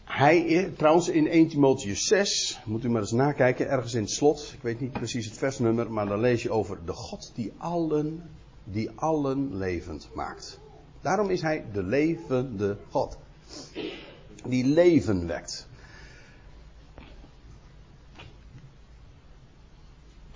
[0.04, 4.52] Hij, trouwens in 1 Timotheus 6, moet u maar eens nakijken, ergens in het slot,
[4.54, 8.30] ik weet niet precies het versnummer, maar dan lees je over de God die allen,
[8.64, 10.60] die allen levend maakt.
[11.02, 13.18] Daarom is hij de levende God.
[14.46, 15.68] Die leven wekt.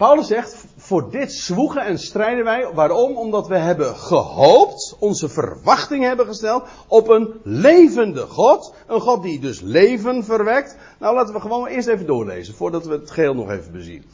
[0.02, 2.74] Paulus zegt, voor dit zwoegen en strijden wij.
[2.74, 3.18] Waarom?
[3.18, 8.74] Omdat we hebben gehoopt, onze verwachting hebben gesteld op een levende God.
[8.88, 10.78] Een God die dus leven verwekt.
[11.00, 14.06] Nou, laten we gewoon eerst even doorlezen, voordat we het geheel nog even bezien.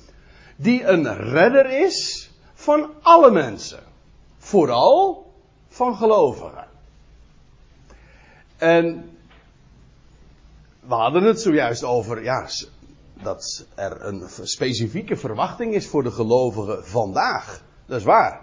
[0.55, 3.79] Die een redder is van alle mensen.
[4.38, 5.26] Vooral
[5.67, 6.67] van gelovigen.
[8.58, 9.10] En
[10.80, 12.47] we hadden het zojuist over, ja,
[13.23, 17.63] dat er een specifieke verwachting is voor de gelovigen vandaag.
[17.86, 18.41] Dat is waar.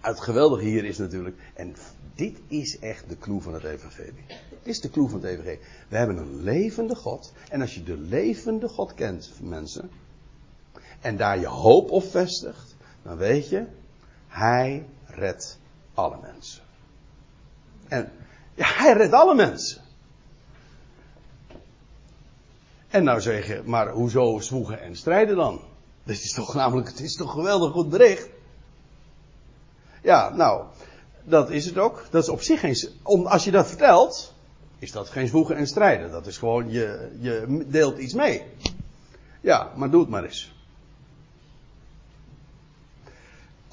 [0.00, 1.74] Het geweldige hier is natuurlijk, en
[2.14, 4.24] dit is echt de clue van het evangelie.
[4.26, 5.60] Dit is de clue van het evangelie.
[5.88, 7.32] We hebben een levende God.
[7.48, 9.90] En als je de levende God kent, mensen,
[11.00, 13.66] en daar je hoop op vestigt, dan weet je,
[14.28, 15.58] Hij redt
[15.96, 16.62] alle mensen.
[17.88, 18.12] En
[18.54, 19.82] ja, Hij redt alle mensen.
[22.88, 25.60] En nou zeg je, maar hoezo zwoegen en strijden dan?
[26.04, 28.28] Dit is toch namelijk, het is toch geweldig goed bericht.
[30.02, 30.64] Ja, nou,
[31.24, 32.06] dat is het ook.
[32.10, 32.76] Dat is op zich geen.
[33.02, 34.34] Om, als je dat vertelt,
[34.78, 36.10] is dat geen zwoegen en strijden.
[36.10, 38.42] Dat is gewoon, je, je deelt iets mee.
[39.40, 40.55] Ja, maar doe het maar eens.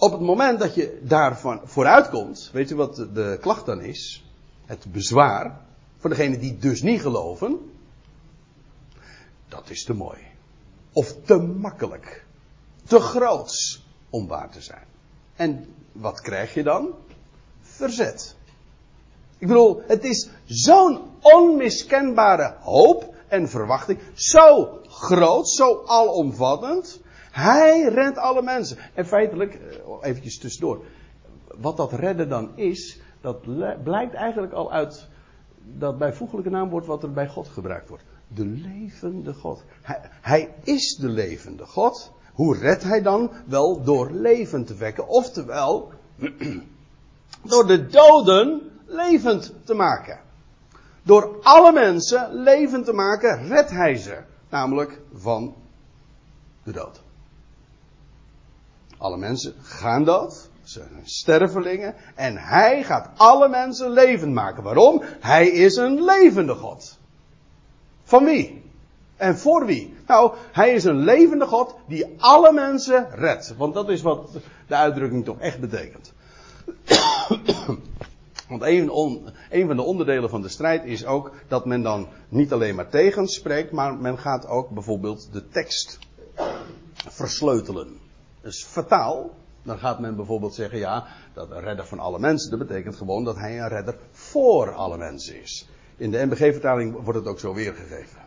[0.03, 4.25] Op het moment dat je daarvan vooruitkomt, weet u wat de klacht dan is?
[4.65, 5.59] Het bezwaar.
[5.97, 7.71] Voor degenen die dus niet geloven.
[9.47, 10.17] Dat is te mooi.
[10.93, 12.25] Of te makkelijk.
[12.87, 14.85] Te groots om waar te zijn.
[15.35, 16.89] En wat krijg je dan?
[17.61, 18.35] Verzet.
[19.37, 23.99] Ik bedoel, het is zo'n onmiskenbare hoop en verwachting.
[24.13, 27.01] Zo groot, zo alomvattend.
[27.33, 28.77] Hij redt alle mensen.
[28.93, 30.83] En feitelijk, eh, eventjes tussendoor.
[31.47, 33.41] Wat dat redden dan is, dat
[33.83, 35.07] blijkt eigenlijk al uit
[35.63, 38.03] dat bijvoeglijke naamwoord wat er bij God gebruikt wordt.
[38.27, 39.63] De levende God.
[39.81, 42.11] Hij, hij is de levende God.
[42.33, 43.31] Hoe redt hij dan?
[43.45, 45.07] Wel door leven te wekken.
[45.07, 45.91] Oftewel,
[47.51, 50.19] door de doden levend te maken.
[51.03, 54.19] Door alle mensen levend te maken, redt hij ze.
[54.49, 55.55] Namelijk van
[56.63, 57.01] de dood.
[59.03, 60.49] Alle mensen gaan dood.
[60.63, 61.95] Ze zijn stervelingen.
[62.15, 64.63] En hij gaat alle mensen levend maken.
[64.63, 65.01] Waarom?
[65.19, 66.97] Hij is een levende God.
[68.03, 68.63] Van wie?
[69.15, 69.95] En voor wie?
[70.07, 73.55] Nou, hij is een levende God die alle mensen redt.
[73.57, 74.29] Want dat is wat
[74.67, 76.13] de uitdrukking toch echt betekent.
[78.49, 78.91] Want een,
[79.49, 82.89] een, van de onderdelen van de strijd is ook dat men dan niet alleen maar
[82.89, 85.99] tegenspreekt, maar men gaat ook bijvoorbeeld de tekst
[87.07, 88.02] versleutelen.
[88.43, 89.32] Dus fataal.
[89.63, 93.23] Dan gaat men bijvoorbeeld zeggen, ja, dat een redder van alle mensen, dat betekent gewoon
[93.23, 95.67] dat hij een redder voor alle mensen is.
[95.97, 98.21] In de NBG-vertaling wordt het ook zo weergegeven.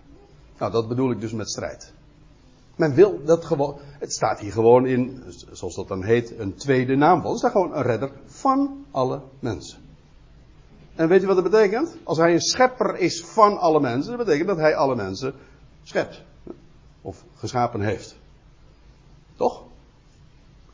[0.59, 1.93] Nou, dat bedoel ik dus met strijd.
[2.77, 6.97] Men wil dat gewoon, het staat hier gewoon in, zoals dat dan heet, een tweede
[6.97, 7.33] naamval.
[7.33, 9.79] Er staat gewoon een redder van alle mensen.
[10.95, 11.97] En weet u wat dat betekent?
[12.05, 15.35] Als hij een schepper is van alle mensen, dat betekent dat hij alle mensen
[15.83, 16.23] schept.
[17.03, 18.17] Of geschapen heeft.
[19.37, 19.65] Toch?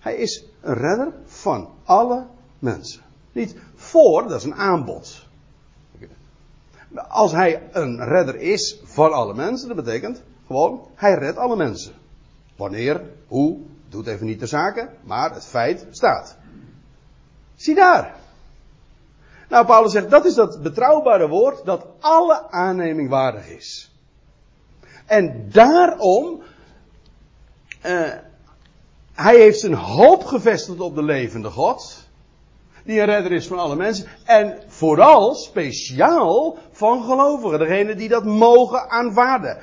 [0.03, 2.27] Hij is een redder van alle
[2.59, 3.03] mensen.
[3.33, 5.27] Niet voor, dat is een aanbod.
[6.95, 11.93] Als hij een redder is van alle mensen, dat betekent gewoon, hij redt alle mensen.
[12.57, 16.37] Wanneer, hoe, doet even niet de zaken, maar het feit staat.
[17.55, 18.15] Zie daar.
[19.49, 23.93] Nou, Paulus zegt, dat is dat betrouwbare woord dat alle aanneming waardig is.
[25.07, 26.43] En daarom,
[27.87, 28.13] uh,
[29.13, 32.11] hij heeft zijn hoop gevestigd op de levende God.
[32.85, 34.07] Die een redder is van alle mensen.
[34.25, 37.59] En vooral speciaal van gelovigen.
[37.59, 39.59] Degene die dat mogen aanvaarden.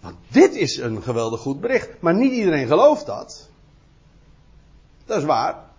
[0.00, 1.90] Want dit is een geweldig goed bericht.
[2.00, 3.48] Maar niet iedereen gelooft dat.
[5.04, 5.70] Dat is waar.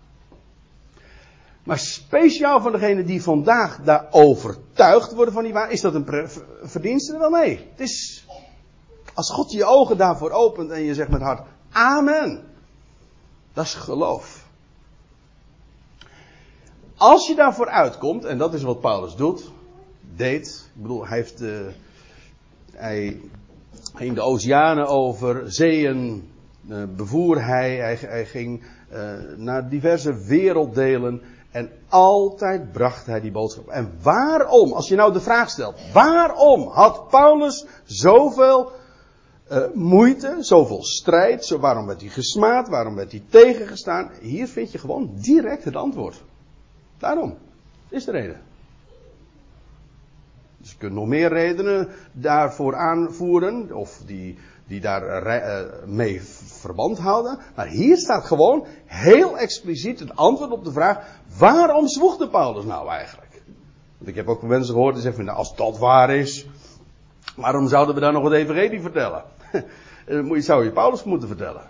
[1.64, 6.28] Maar speciaal voor degene die vandaag daar overtuigd worden van die waar, is dat een
[6.62, 7.18] verdienste?
[7.18, 7.68] Wel nee.
[7.70, 8.26] Het is,
[9.14, 12.53] als God je ogen daarvoor opent en je zegt met hart, amen.
[13.54, 14.46] Dat is geloof.
[16.96, 19.50] Als je daarvoor uitkomt, en dat is wat Paulus doet,
[20.16, 21.66] deed, ik bedoel, hij heeft, uh,
[22.72, 23.20] hij
[23.94, 26.30] ging de oceanen over, zeeën
[26.68, 28.62] uh, bevoer hij, hij, hij ging
[28.92, 33.68] uh, naar diverse werelddelen en altijd bracht hij die boodschap.
[33.68, 38.72] En waarom, als je nou de vraag stelt, waarom had Paulus zoveel
[39.52, 44.10] uh, moeite, zoveel strijd, zo, waarom werd hij gesmaad, waarom werd hij tegengestaan?
[44.20, 46.24] Hier vind je gewoon direct het antwoord.
[46.98, 47.36] Daarom.
[47.88, 48.40] Is de reden.
[50.58, 56.98] Dus je kunt nog meer redenen daarvoor aanvoeren, of die, die daar uh, mee verband
[56.98, 57.38] houden.
[57.56, 61.06] Maar hier staat gewoon heel expliciet het antwoord op de vraag:
[61.38, 63.42] waarom zwoegde Paulus nou eigenlijk?
[63.96, 66.46] Want ik heb ook mensen gehoord die zeggen: nou, als dat waar is,
[67.36, 69.24] waarom zouden we dan nog het evangelie vertellen?
[70.06, 71.68] Dan zou je Paulus moeten vertellen.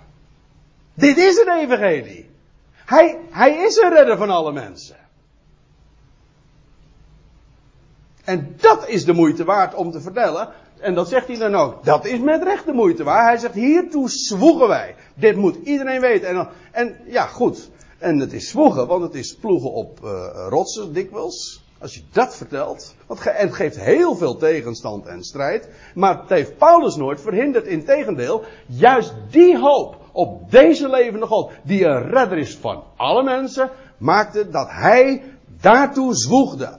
[0.95, 2.31] Dit is een evangelie.
[2.73, 4.97] Hij, hij is een redder van alle mensen.
[8.25, 10.49] En dat is de moeite waard om te vertellen.
[10.81, 11.85] En dat zegt hij dan ook.
[11.85, 13.29] Dat is met recht de moeite waard.
[13.29, 14.95] Hij zegt, hiertoe zwoegen wij.
[15.15, 16.29] Dit moet iedereen weten.
[16.29, 17.71] En, en ja, goed.
[17.99, 21.64] En het is zwoegen, want het is ploegen op uh, rotsen dikwijls.
[21.85, 22.95] Als je dat vertelt.
[23.07, 25.69] Want het geeft heel veel tegenstand en strijd.
[25.95, 27.67] Maar het heeft Paulus nooit verhinderd.
[27.67, 33.71] Integendeel, juist die hoop op deze levende God, die een redder is van alle mensen,
[33.99, 35.23] maakte dat hij
[35.61, 36.77] daartoe zwoegde.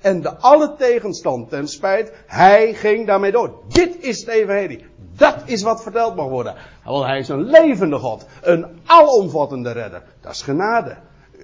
[0.00, 3.52] En de alle tegenstand ten spijt, hij ging daarmee door.
[3.68, 4.86] Dit is het evangelie.
[5.16, 6.54] Dat is wat verteld mag worden.
[6.84, 8.26] Want hij is een levende God.
[8.42, 10.02] Een alomvattende redder.
[10.20, 10.96] Dat is genade.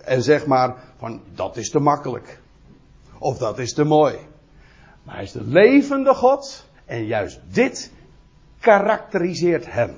[0.05, 2.41] En zeg maar van dat is te makkelijk.
[3.20, 4.18] Of dat is te mooi.
[5.02, 6.68] Maar hij is de levende God.
[6.84, 7.92] En juist dit
[8.60, 9.94] karakteriseert hem.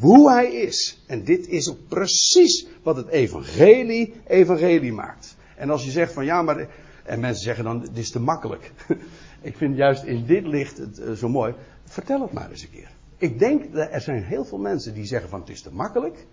[0.00, 1.04] Hoe hij is.
[1.06, 5.36] En dit is precies wat het evangelie evangelie maakt.
[5.56, 6.68] En als je zegt van ja, maar.
[7.04, 8.72] En mensen zeggen dan, dit is te makkelijk.
[9.40, 11.54] Ik vind juist in dit licht het uh, zo mooi.
[11.84, 12.90] Vertel het maar eens een keer.
[13.16, 16.26] Ik denk, dat er zijn heel veel mensen die zeggen van het is te makkelijk.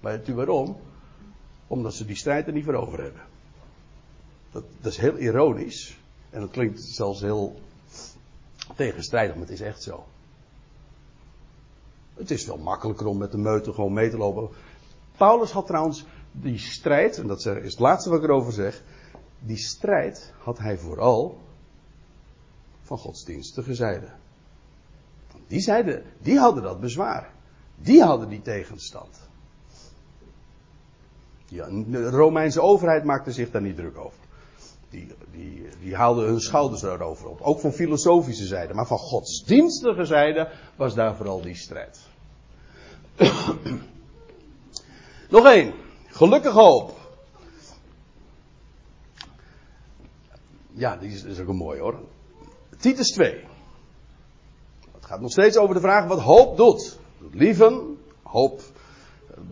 [0.00, 0.76] Maar weet u waarom?
[1.66, 3.22] Omdat ze die strijd er niet voor over hebben.
[4.50, 5.98] Dat, dat is heel ironisch.
[6.30, 7.60] En dat klinkt zelfs heel
[8.76, 10.04] tegenstrijdig, maar het is echt zo.
[12.14, 14.48] Het is wel makkelijker om met de meute gewoon mee te lopen.
[15.16, 18.82] Paulus had trouwens die strijd, en dat is het laatste wat ik erover zeg.
[19.38, 21.38] Die strijd had hij vooral
[22.82, 24.08] van godsdienstige zijde.
[25.46, 27.32] Die zeiden, die hadden dat bezwaar.
[27.76, 29.20] Die hadden die tegenstand.
[31.46, 34.18] Ja, de Romeinse overheid maakte zich daar niet druk over.
[34.90, 37.40] Die, die, die haalden hun schouders daarover op.
[37.40, 38.74] Ook van filosofische zijde.
[38.74, 42.00] Maar van godsdienstige zijde was daar vooral die strijd.
[45.30, 45.72] Nog één.
[46.06, 46.96] Gelukkig hoop.
[50.72, 52.00] Ja, die is, ook een mooi hoor.
[52.78, 53.44] Titus 2.
[54.94, 56.98] Het gaat nog steeds over de vraag wat hoop doet.
[57.18, 57.98] Doet lieven.
[58.22, 58.62] Hoop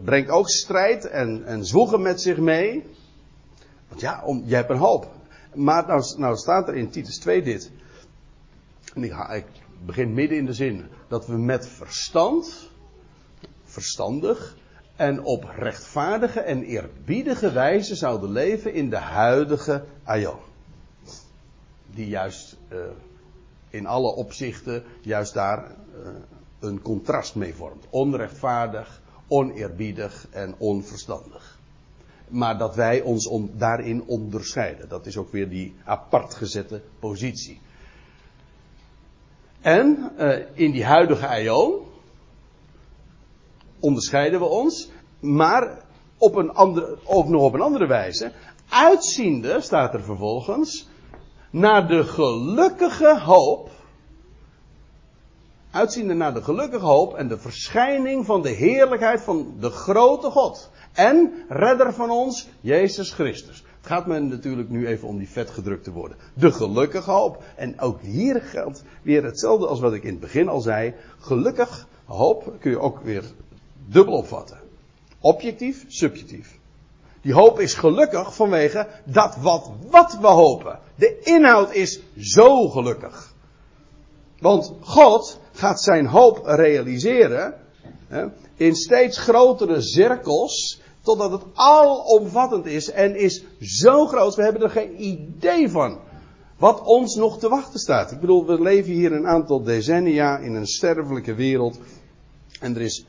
[0.04, 2.84] brengt ook strijd en, en zwoegen met zich mee.
[3.88, 5.15] Want ja, om, je hebt een hoop.
[5.56, 7.70] Maar nou, nou staat er in Titus 2 dit.
[8.94, 9.02] En
[9.34, 9.44] ik,
[9.84, 10.84] begin midden in de zin.
[11.08, 12.70] Dat we met verstand,
[13.64, 14.56] verstandig
[14.96, 20.38] en op rechtvaardige en eerbiedige wijze zouden leven in de huidige aion.
[21.86, 22.78] Die juist uh,
[23.70, 26.08] in alle opzichten juist daar uh,
[26.58, 27.84] een contrast mee vormt.
[27.90, 31.55] Onrechtvaardig, oneerbiedig en onverstandig.
[32.28, 34.88] Maar dat wij ons on, daarin onderscheiden.
[34.88, 37.60] Dat is ook weer die apart gezette positie.
[39.60, 41.74] En uh, in die huidige aion
[43.80, 45.84] onderscheiden we ons, maar
[46.18, 48.32] op een andere, ook nog op een andere wijze.
[48.68, 50.88] Uitziende, staat er vervolgens,
[51.50, 53.70] naar de gelukkige hoop.
[55.70, 60.70] Uitziende naar de gelukkige hoop en de verschijning van de heerlijkheid van de grote God.
[60.96, 63.64] En redder van ons, Jezus Christus.
[63.78, 66.16] Het gaat me natuurlijk nu even om die vetgedrukte woorden.
[66.34, 67.42] De gelukkige hoop.
[67.56, 70.94] En ook hier geldt weer hetzelfde als wat ik in het begin al zei.
[71.18, 73.24] Gelukkig hoop kun je ook weer
[73.86, 74.58] dubbel opvatten.
[75.20, 76.58] Objectief, subjectief.
[77.20, 80.78] Die hoop is gelukkig vanwege dat wat, wat we hopen.
[80.94, 83.34] De inhoud is zo gelukkig.
[84.38, 87.54] Want God gaat zijn hoop realiseren
[88.06, 88.26] hè,
[88.56, 94.70] in steeds grotere cirkels, totdat het alomvattend is en is zo groot, we hebben er
[94.70, 95.98] geen idee van.
[96.56, 98.12] Wat ons nog te wachten staat.
[98.12, 101.78] Ik bedoel, we leven hier een aantal decennia in een sterfelijke wereld.
[102.60, 103.04] En er is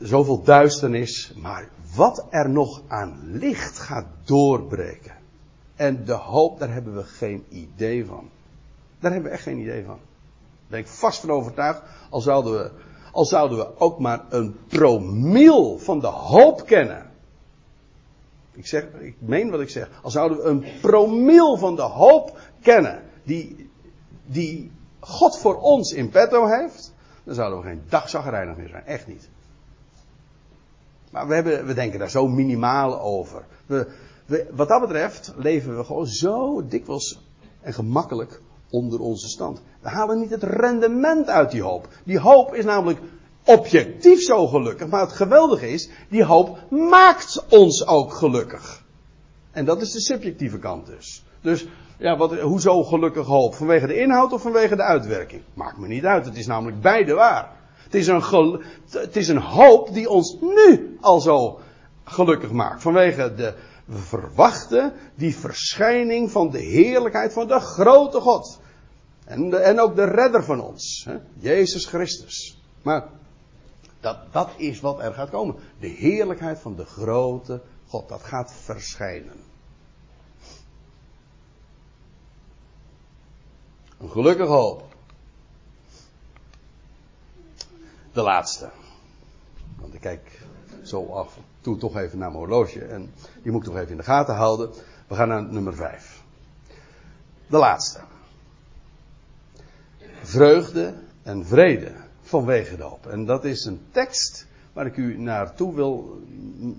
[0.00, 1.32] zoveel duisternis.
[1.36, 5.16] Maar wat er nog aan licht gaat doorbreken.
[5.76, 8.28] En de hoop, daar hebben we geen idee van.
[9.00, 9.96] Daar hebben we echt geen idee van.
[9.96, 11.82] Daar ben ik vast van overtuigd.
[12.10, 12.70] Al zouden we,
[13.12, 17.10] al zouden we ook maar een promiel van de hoop kennen.
[18.52, 19.88] Ik zeg, ik meen wat ik zeg.
[20.02, 23.02] Al zouden we een promiel van de hoop kennen.
[23.22, 23.70] Die,
[24.26, 26.94] die God voor ons in petto heeft.
[27.24, 28.86] Dan zouden we geen dag zagrijnig meer zijn.
[28.86, 29.28] Echt niet.
[31.10, 33.44] Maar we, hebben, we denken daar zo minimaal over.
[33.66, 33.88] We,
[34.26, 37.20] we, wat dat betreft leven we gewoon zo dikwijls
[37.60, 38.40] en gemakkelijk
[38.70, 39.62] onder onze stand.
[39.82, 41.88] We halen niet het rendement uit die hoop.
[42.04, 43.00] Die hoop is namelijk
[43.44, 44.88] objectief zo gelukkig.
[44.88, 48.82] Maar het geweldige is, die hoop maakt ons ook gelukkig.
[49.50, 51.24] En dat is de subjectieve kant dus.
[51.40, 51.66] Dus
[51.98, 53.54] ja, wat, hoezo gelukkig hoop?
[53.54, 55.42] Vanwege de inhoud of vanwege de uitwerking?
[55.54, 56.24] Maakt me niet uit.
[56.24, 57.50] Het is namelijk beide waar.
[57.84, 61.60] Het is, een het is een hoop die ons nu al zo
[62.04, 62.82] gelukkig maakt.
[62.82, 63.54] Vanwege de
[63.84, 68.60] we verwachten die verschijning van de heerlijkheid van de grote God.
[69.24, 71.18] En, en ook de redder van ons, hè?
[71.34, 72.62] Jezus Christus.
[72.82, 73.08] Maar
[74.00, 75.54] dat, dat is wat er gaat komen.
[75.78, 79.40] De heerlijkheid van de grote God, dat gaat verschijnen.
[83.98, 84.84] Een gelukkige hoop.
[88.12, 88.70] De laatste.
[89.80, 90.42] Want ik kijk
[90.82, 92.84] zo af en toe toch even naar mijn horloge.
[92.84, 94.70] En die moet ik toch even in de gaten houden.
[95.06, 96.22] We gaan naar nummer 5.
[97.46, 98.00] De laatste.
[100.22, 103.06] Vreugde en vrede vanwege de hoop.
[103.06, 106.20] En dat is een tekst waar ik u naartoe wil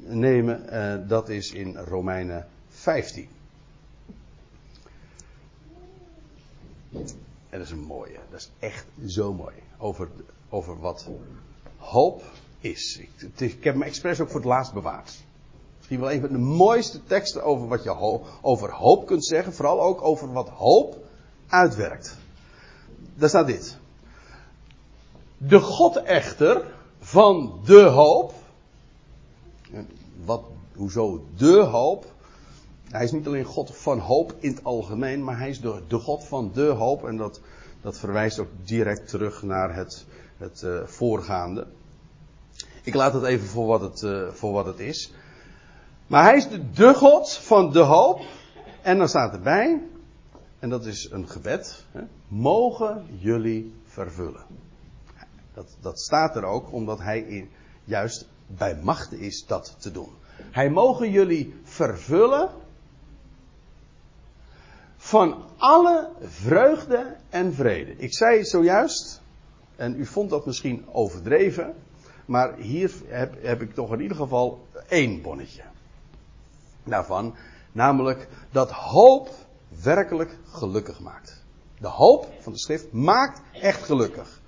[0.06, 0.70] nemen.
[0.70, 3.28] eh, dat is in Romeinen 15.
[6.94, 8.18] En dat is een mooie.
[8.30, 9.56] Dat is echt zo mooi.
[9.78, 10.08] Over,
[10.50, 11.10] over wat
[11.78, 12.24] hoop
[12.60, 13.00] is.
[13.02, 15.24] Ik, ik heb hem expres ook voor het laatst bewaard.
[15.78, 19.54] Misschien wel een van de mooiste teksten over wat je over hoop kunt zeggen.
[19.54, 20.98] Vooral ook over wat hoop
[21.48, 22.18] uitwerkt.
[23.16, 23.78] Daar staat dit.
[25.38, 26.66] De God echter
[27.00, 28.34] van de hoop.
[30.26, 30.44] Wat,
[30.76, 32.06] hoezo de hoop?
[32.90, 36.00] Hij is niet alleen God van hoop in het algemeen, maar hij is de, de
[36.00, 37.06] God van de hoop.
[37.06, 37.42] En dat,
[37.82, 40.06] dat verwijst ook direct terug naar het,
[40.38, 41.68] het eh, voorgaande.
[42.84, 45.14] Ik laat het even voor wat het, eh, voor wat het is.
[46.08, 48.22] Maar hij is de, de God van de hoop.
[48.82, 49.82] En dan staat erbij,
[50.64, 54.46] en dat is een gebed, hè, mogen jullie vervullen.
[55.54, 57.50] Dat, dat staat er ook omdat hij in,
[57.84, 60.10] juist bij machten is dat te doen.
[60.52, 62.50] Hij mogen jullie vervullen
[64.98, 67.96] van alle vreugde en vrede.
[67.98, 69.22] Ik zei zojuist,
[69.76, 71.76] en u vond dat misschien overdreven,
[72.26, 75.64] maar hier heb, heb ik toch in ieder geval één bonnetje.
[76.84, 77.36] Daarvan,
[77.72, 79.43] namelijk dat hoop
[79.82, 81.44] werkelijk gelukkig maakt.
[81.80, 84.42] De hoop van de schrift maakt echt gelukkig.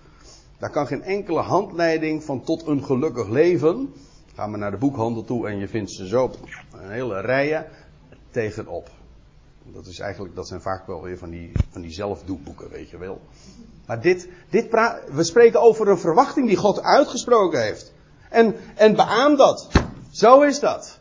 [0.58, 3.94] Daar kan geen enkele handleiding van tot een gelukkig leven.
[4.36, 6.32] Ga maar naar de boekhandel toe en je vindt ze zo
[6.72, 7.68] een hele rijen
[8.32, 8.90] tegenop.
[9.64, 12.98] Dat, is eigenlijk, dat zijn vaak wel weer van die, van die zelfdoekboeken, weet je
[12.98, 13.22] wel.
[13.86, 14.68] Maar dit, dit
[15.12, 17.94] we spreken over een verwachting die God uitgesproken heeft.
[18.30, 19.70] En, en beaam dat.
[20.12, 21.00] Zo is dat.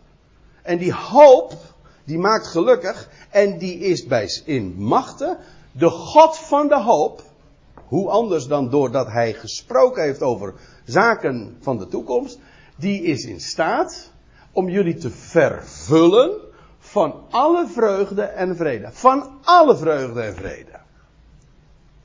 [0.62, 1.52] En die hoop,
[2.04, 3.08] die maakt gelukkig.
[3.30, 5.38] En die is bij, in machten.
[5.72, 7.22] De God van de hoop.
[7.86, 12.38] Hoe anders dan doordat hij gesproken heeft over zaken van de toekomst.
[12.76, 14.10] Die is in staat
[14.52, 16.30] om jullie te vervullen
[16.78, 18.88] van alle vreugde en vrede.
[18.92, 20.72] Van alle vreugde en vrede.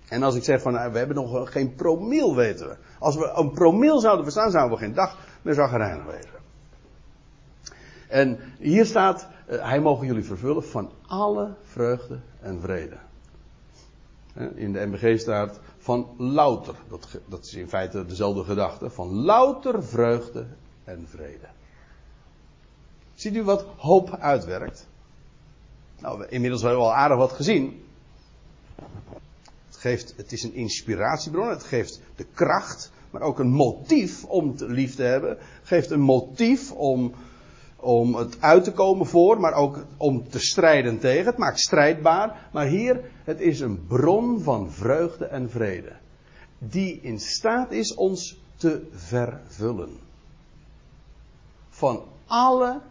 [0.09, 2.75] En als ik zeg van nou, we hebben nog geen promiel weten we.
[2.99, 6.38] Als we een promiel zouden verstaan zouden we geen dag meer zagrijnig wezen.
[8.09, 12.97] En hier staat, eh, hij mogen jullie vervullen van alle vreugde en vrede.
[14.55, 19.83] In de MBG staat van louter, dat, dat is in feite dezelfde gedachte, van louter
[19.83, 20.45] vreugde
[20.83, 21.47] en vrede.
[23.13, 24.87] Ziet u wat hoop uitwerkt?
[25.99, 27.83] Nou, we hebben inmiddels wel al aardig wat gezien.
[29.67, 34.55] Het, geeft, het is een inspiratiebron, het geeft de kracht, maar ook een motief om
[34.55, 35.29] te lief te hebben.
[35.29, 37.13] Het geeft een motief om,
[37.79, 41.25] om het uit te komen voor, maar ook om te strijden tegen.
[41.25, 45.91] Het maakt strijdbaar, maar hier, het is een bron van vreugde en vrede.
[46.57, 49.99] Die in staat is ons te vervullen.
[51.69, 52.81] Van alle,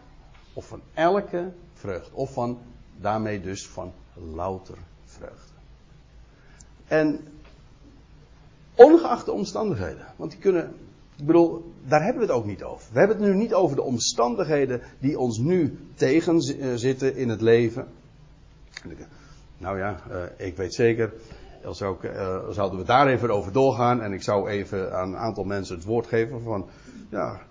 [0.53, 2.59] of van elke vreugde, of van
[2.97, 5.53] daarmee dus van louter vreugde.
[6.87, 7.27] En
[8.75, 10.75] ongeacht de omstandigheden, want die kunnen,
[11.19, 12.87] ik bedoel, daar hebben we het ook niet over.
[12.91, 17.87] We hebben het nu niet over de omstandigheden die ons nu tegenzitten in het leven.
[19.57, 21.13] Nou ja, eh, ik weet zeker,
[21.65, 25.43] als eh, zouden we daar even over doorgaan en ik zou even aan een aantal
[25.43, 26.67] mensen het woord geven van,
[27.09, 27.41] ja,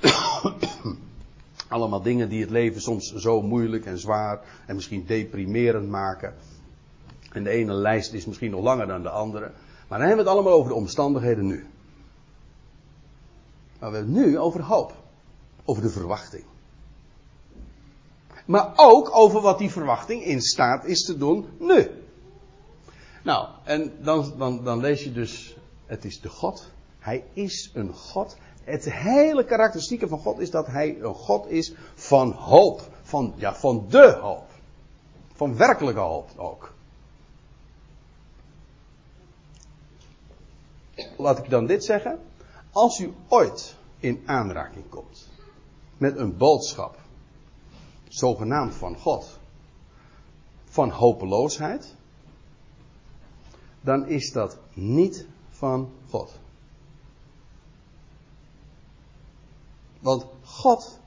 [1.68, 6.34] allemaal dingen die het leven soms zo moeilijk en zwaar en misschien deprimerend maken.
[7.32, 9.50] En de ene lijst is misschien nog langer dan de andere.
[9.88, 11.66] Maar dan hebben we het allemaal over de omstandigheden nu.
[13.82, 14.92] Maar we hebben nu over hoop.
[15.64, 16.44] Over de verwachting.
[18.46, 21.90] Maar ook over wat die verwachting in staat is te doen nu.
[23.22, 25.56] Nou, en dan, dan, dan lees je dus,
[25.86, 26.70] het is de God.
[26.98, 28.36] Hij is een God.
[28.64, 32.80] Het hele karakteristieke van God is dat hij een God is van hoop.
[33.02, 34.46] Van, ja, van de hoop.
[35.32, 36.74] Van werkelijke hoop ook.
[41.16, 42.18] Laat ik dan dit zeggen.
[42.72, 45.28] Als u ooit in aanraking komt
[45.96, 46.98] met een boodschap,
[48.08, 49.38] zogenaamd van God,
[50.64, 51.94] van hopeloosheid,
[53.80, 56.38] dan is dat niet van God.
[60.00, 60.98] Want God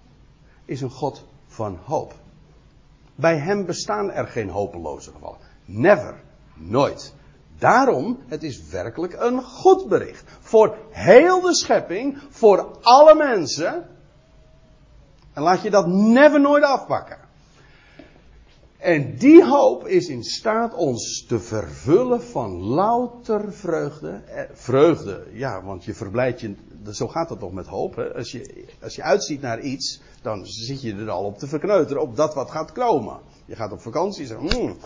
[0.65, 2.13] is een God van hoop.
[3.15, 5.39] Bij hem bestaan er geen hopeloze gevallen.
[5.65, 6.23] Never.
[6.53, 7.14] Nooit.
[7.59, 10.23] Daarom, het is werkelijk een goed bericht.
[10.39, 13.87] Voor heel de schepping, voor alle mensen.
[15.33, 17.17] En laat je dat never nooit afpakken.
[18.85, 24.09] En die hoop is in staat ons te vervullen van louter vreugde.
[24.09, 26.55] Eh, vreugde, ja, want je verblijdt je.
[26.91, 27.95] Zo gaat het toch met hoop.
[27.95, 28.13] Hè?
[28.13, 32.01] Als, je, als je uitziet naar iets, dan zit je er al op te verkneuteren
[32.01, 33.19] op dat wat gaat komen.
[33.45, 34.77] Je gaat op vakantie en zegt, mm,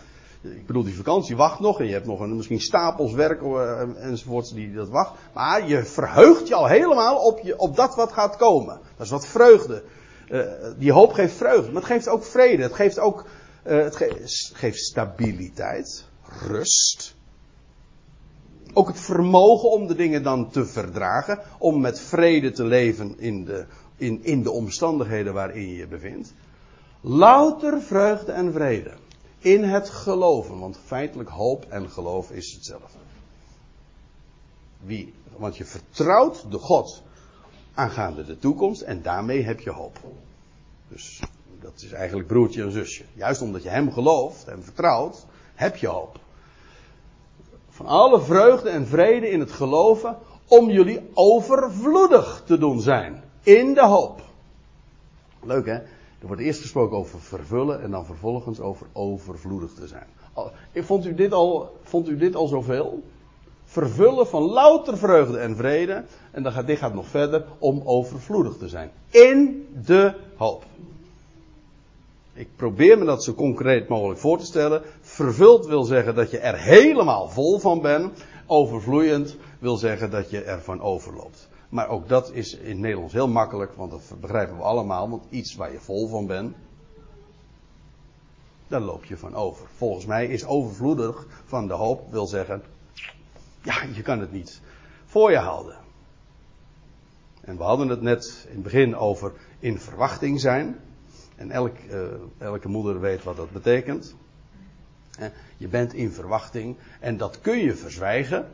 [0.41, 3.81] ik bedoel, die vakantie wacht nog en je hebt nog een, misschien stapels werk uh,
[3.97, 5.13] enzovoorts die dat wacht.
[5.33, 8.79] Maar je verheugt je al helemaal op, je, op dat wat gaat komen.
[8.97, 9.83] Dat is wat vreugde.
[10.29, 10.45] Uh,
[10.77, 12.63] die hoop geeft vreugde, maar het geeft ook vrede.
[12.63, 13.25] Het geeft ook
[13.67, 14.21] uh, het ge
[14.53, 16.05] geeft stabiliteit,
[16.47, 17.15] rust.
[18.73, 23.45] Ook het vermogen om de dingen dan te verdragen, om met vrede te leven in
[23.45, 23.65] de,
[23.97, 26.33] in, in de omstandigheden waarin je je bevindt.
[27.01, 28.91] Louter vreugde en vrede.
[29.39, 32.97] In het geloven, want feitelijk hoop en geloof is hetzelfde.
[34.79, 37.03] Wie, want je vertrouwt de God
[37.73, 39.99] aangaande de toekomst en daarmee heb je hoop.
[40.87, 41.19] Dus
[41.61, 43.03] dat is eigenlijk broertje en zusje.
[43.13, 45.25] Juist omdat je hem gelooft, hem vertrouwt,
[45.55, 46.19] heb je hoop.
[47.69, 50.17] Van alle vreugde en vrede in het geloven,
[50.47, 53.23] om jullie overvloedig te doen zijn.
[53.43, 54.21] In de hoop.
[55.43, 55.79] Leuk hè?
[56.19, 60.07] Er wordt eerst gesproken over vervullen en dan vervolgens over overvloedig te zijn.
[60.73, 63.03] Vond u dit al, vond u dit al zoveel?
[63.65, 66.03] Vervullen van louter vreugde en vrede.
[66.31, 68.91] En dan gaat, dit gaat nog verder om overvloedig te zijn.
[69.09, 70.63] In de hoop.
[72.33, 74.81] Ik probeer me dat zo concreet mogelijk voor te stellen.
[75.01, 78.23] Vervuld wil zeggen dat je er helemaal vol van bent.
[78.45, 81.47] Overvloeiend wil zeggen dat je ervan overloopt.
[81.69, 85.09] Maar ook dat is in het Nederlands heel makkelijk, want dat begrijpen we allemaal.
[85.09, 86.55] Want iets waar je vol van bent,
[88.67, 89.67] daar loop je van over.
[89.75, 92.63] Volgens mij is overvloedig van de hoop, wil zeggen,
[93.61, 94.61] ja, je kan het niet
[95.05, 95.77] voor je houden.
[97.41, 100.79] En we hadden het net in het begin over in verwachting zijn.
[101.35, 102.05] En uh,
[102.37, 104.15] elke moeder weet wat dat betekent.
[105.57, 108.51] Je bent in verwachting en dat kun je verzwijgen.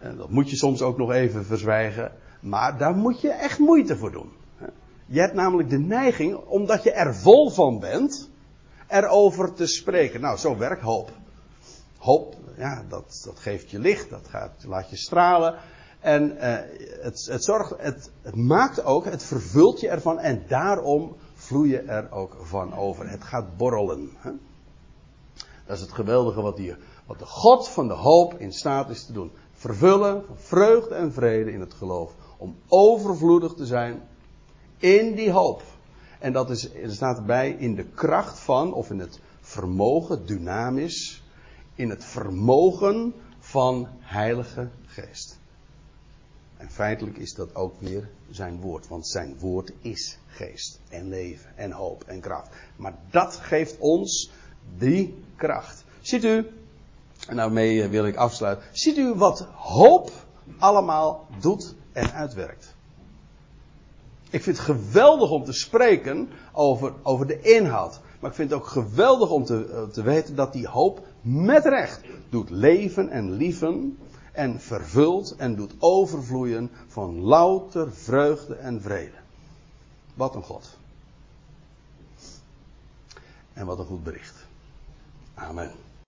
[0.00, 2.12] En dat moet je soms ook nog even verzwijgen.
[2.40, 4.32] Maar daar moet je echt moeite voor doen.
[5.06, 8.30] Je hebt namelijk de neiging, omdat je er vol van bent,
[8.88, 10.20] erover te spreken.
[10.20, 11.10] Nou, zo werkt hoop.
[11.98, 15.54] Hoop, ja, dat, dat geeft je licht, dat gaat, laat je stralen.
[16.00, 16.40] En uh,
[17.02, 21.80] het, het, zorgt, het, het maakt ook, het vervult je ervan en daarom vloei je
[21.80, 23.08] er ook van over.
[23.08, 24.10] Het gaat borrelen.
[24.16, 24.30] Hè?
[25.66, 29.04] Dat is het geweldige wat, hier, wat de God van de hoop in staat is
[29.04, 29.30] te doen.
[29.60, 32.12] Vervullen van vreugde en vrede in het geloof.
[32.36, 34.02] Om overvloedig te zijn
[34.78, 35.62] in die hoop.
[36.18, 41.22] En dat is, er staat erbij in de kracht van, of in het vermogen, dynamisch,
[41.74, 45.38] in het vermogen van Heilige Geest.
[46.56, 51.56] En feitelijk is dat ook weer zijn woord, want zijn woord is geest en leven
[51.56, 52.48] en hoop en kracht.
[52.76, 54.30] Maar dat geeft ons
[54.78, 55.84] die kracht.
[56.00, 56.46] Ziet u,
[57.30, 60.10] en daarmee wil ik afsluiten, ziet u wat hoop
[60.58, 62.74] allemaal doet en uitwerkt.
[64.30, 68.00] Ik vind het geweldig om te spreken over, over de inhoud.
[68.20, 71.64] Maar ik vind het ook geweldig om te, eh, te weten dat die hoop met
[71.64, 73.98] recht doet leven en lieven
[74.32, 79.18] en vervult en doet overvloeien van louter vreugde en vrede.
[80.14, 80.78] Wat een God.
[83.52, 84.46] En wat een goed bericht.
[85.34, 85.70] Amen.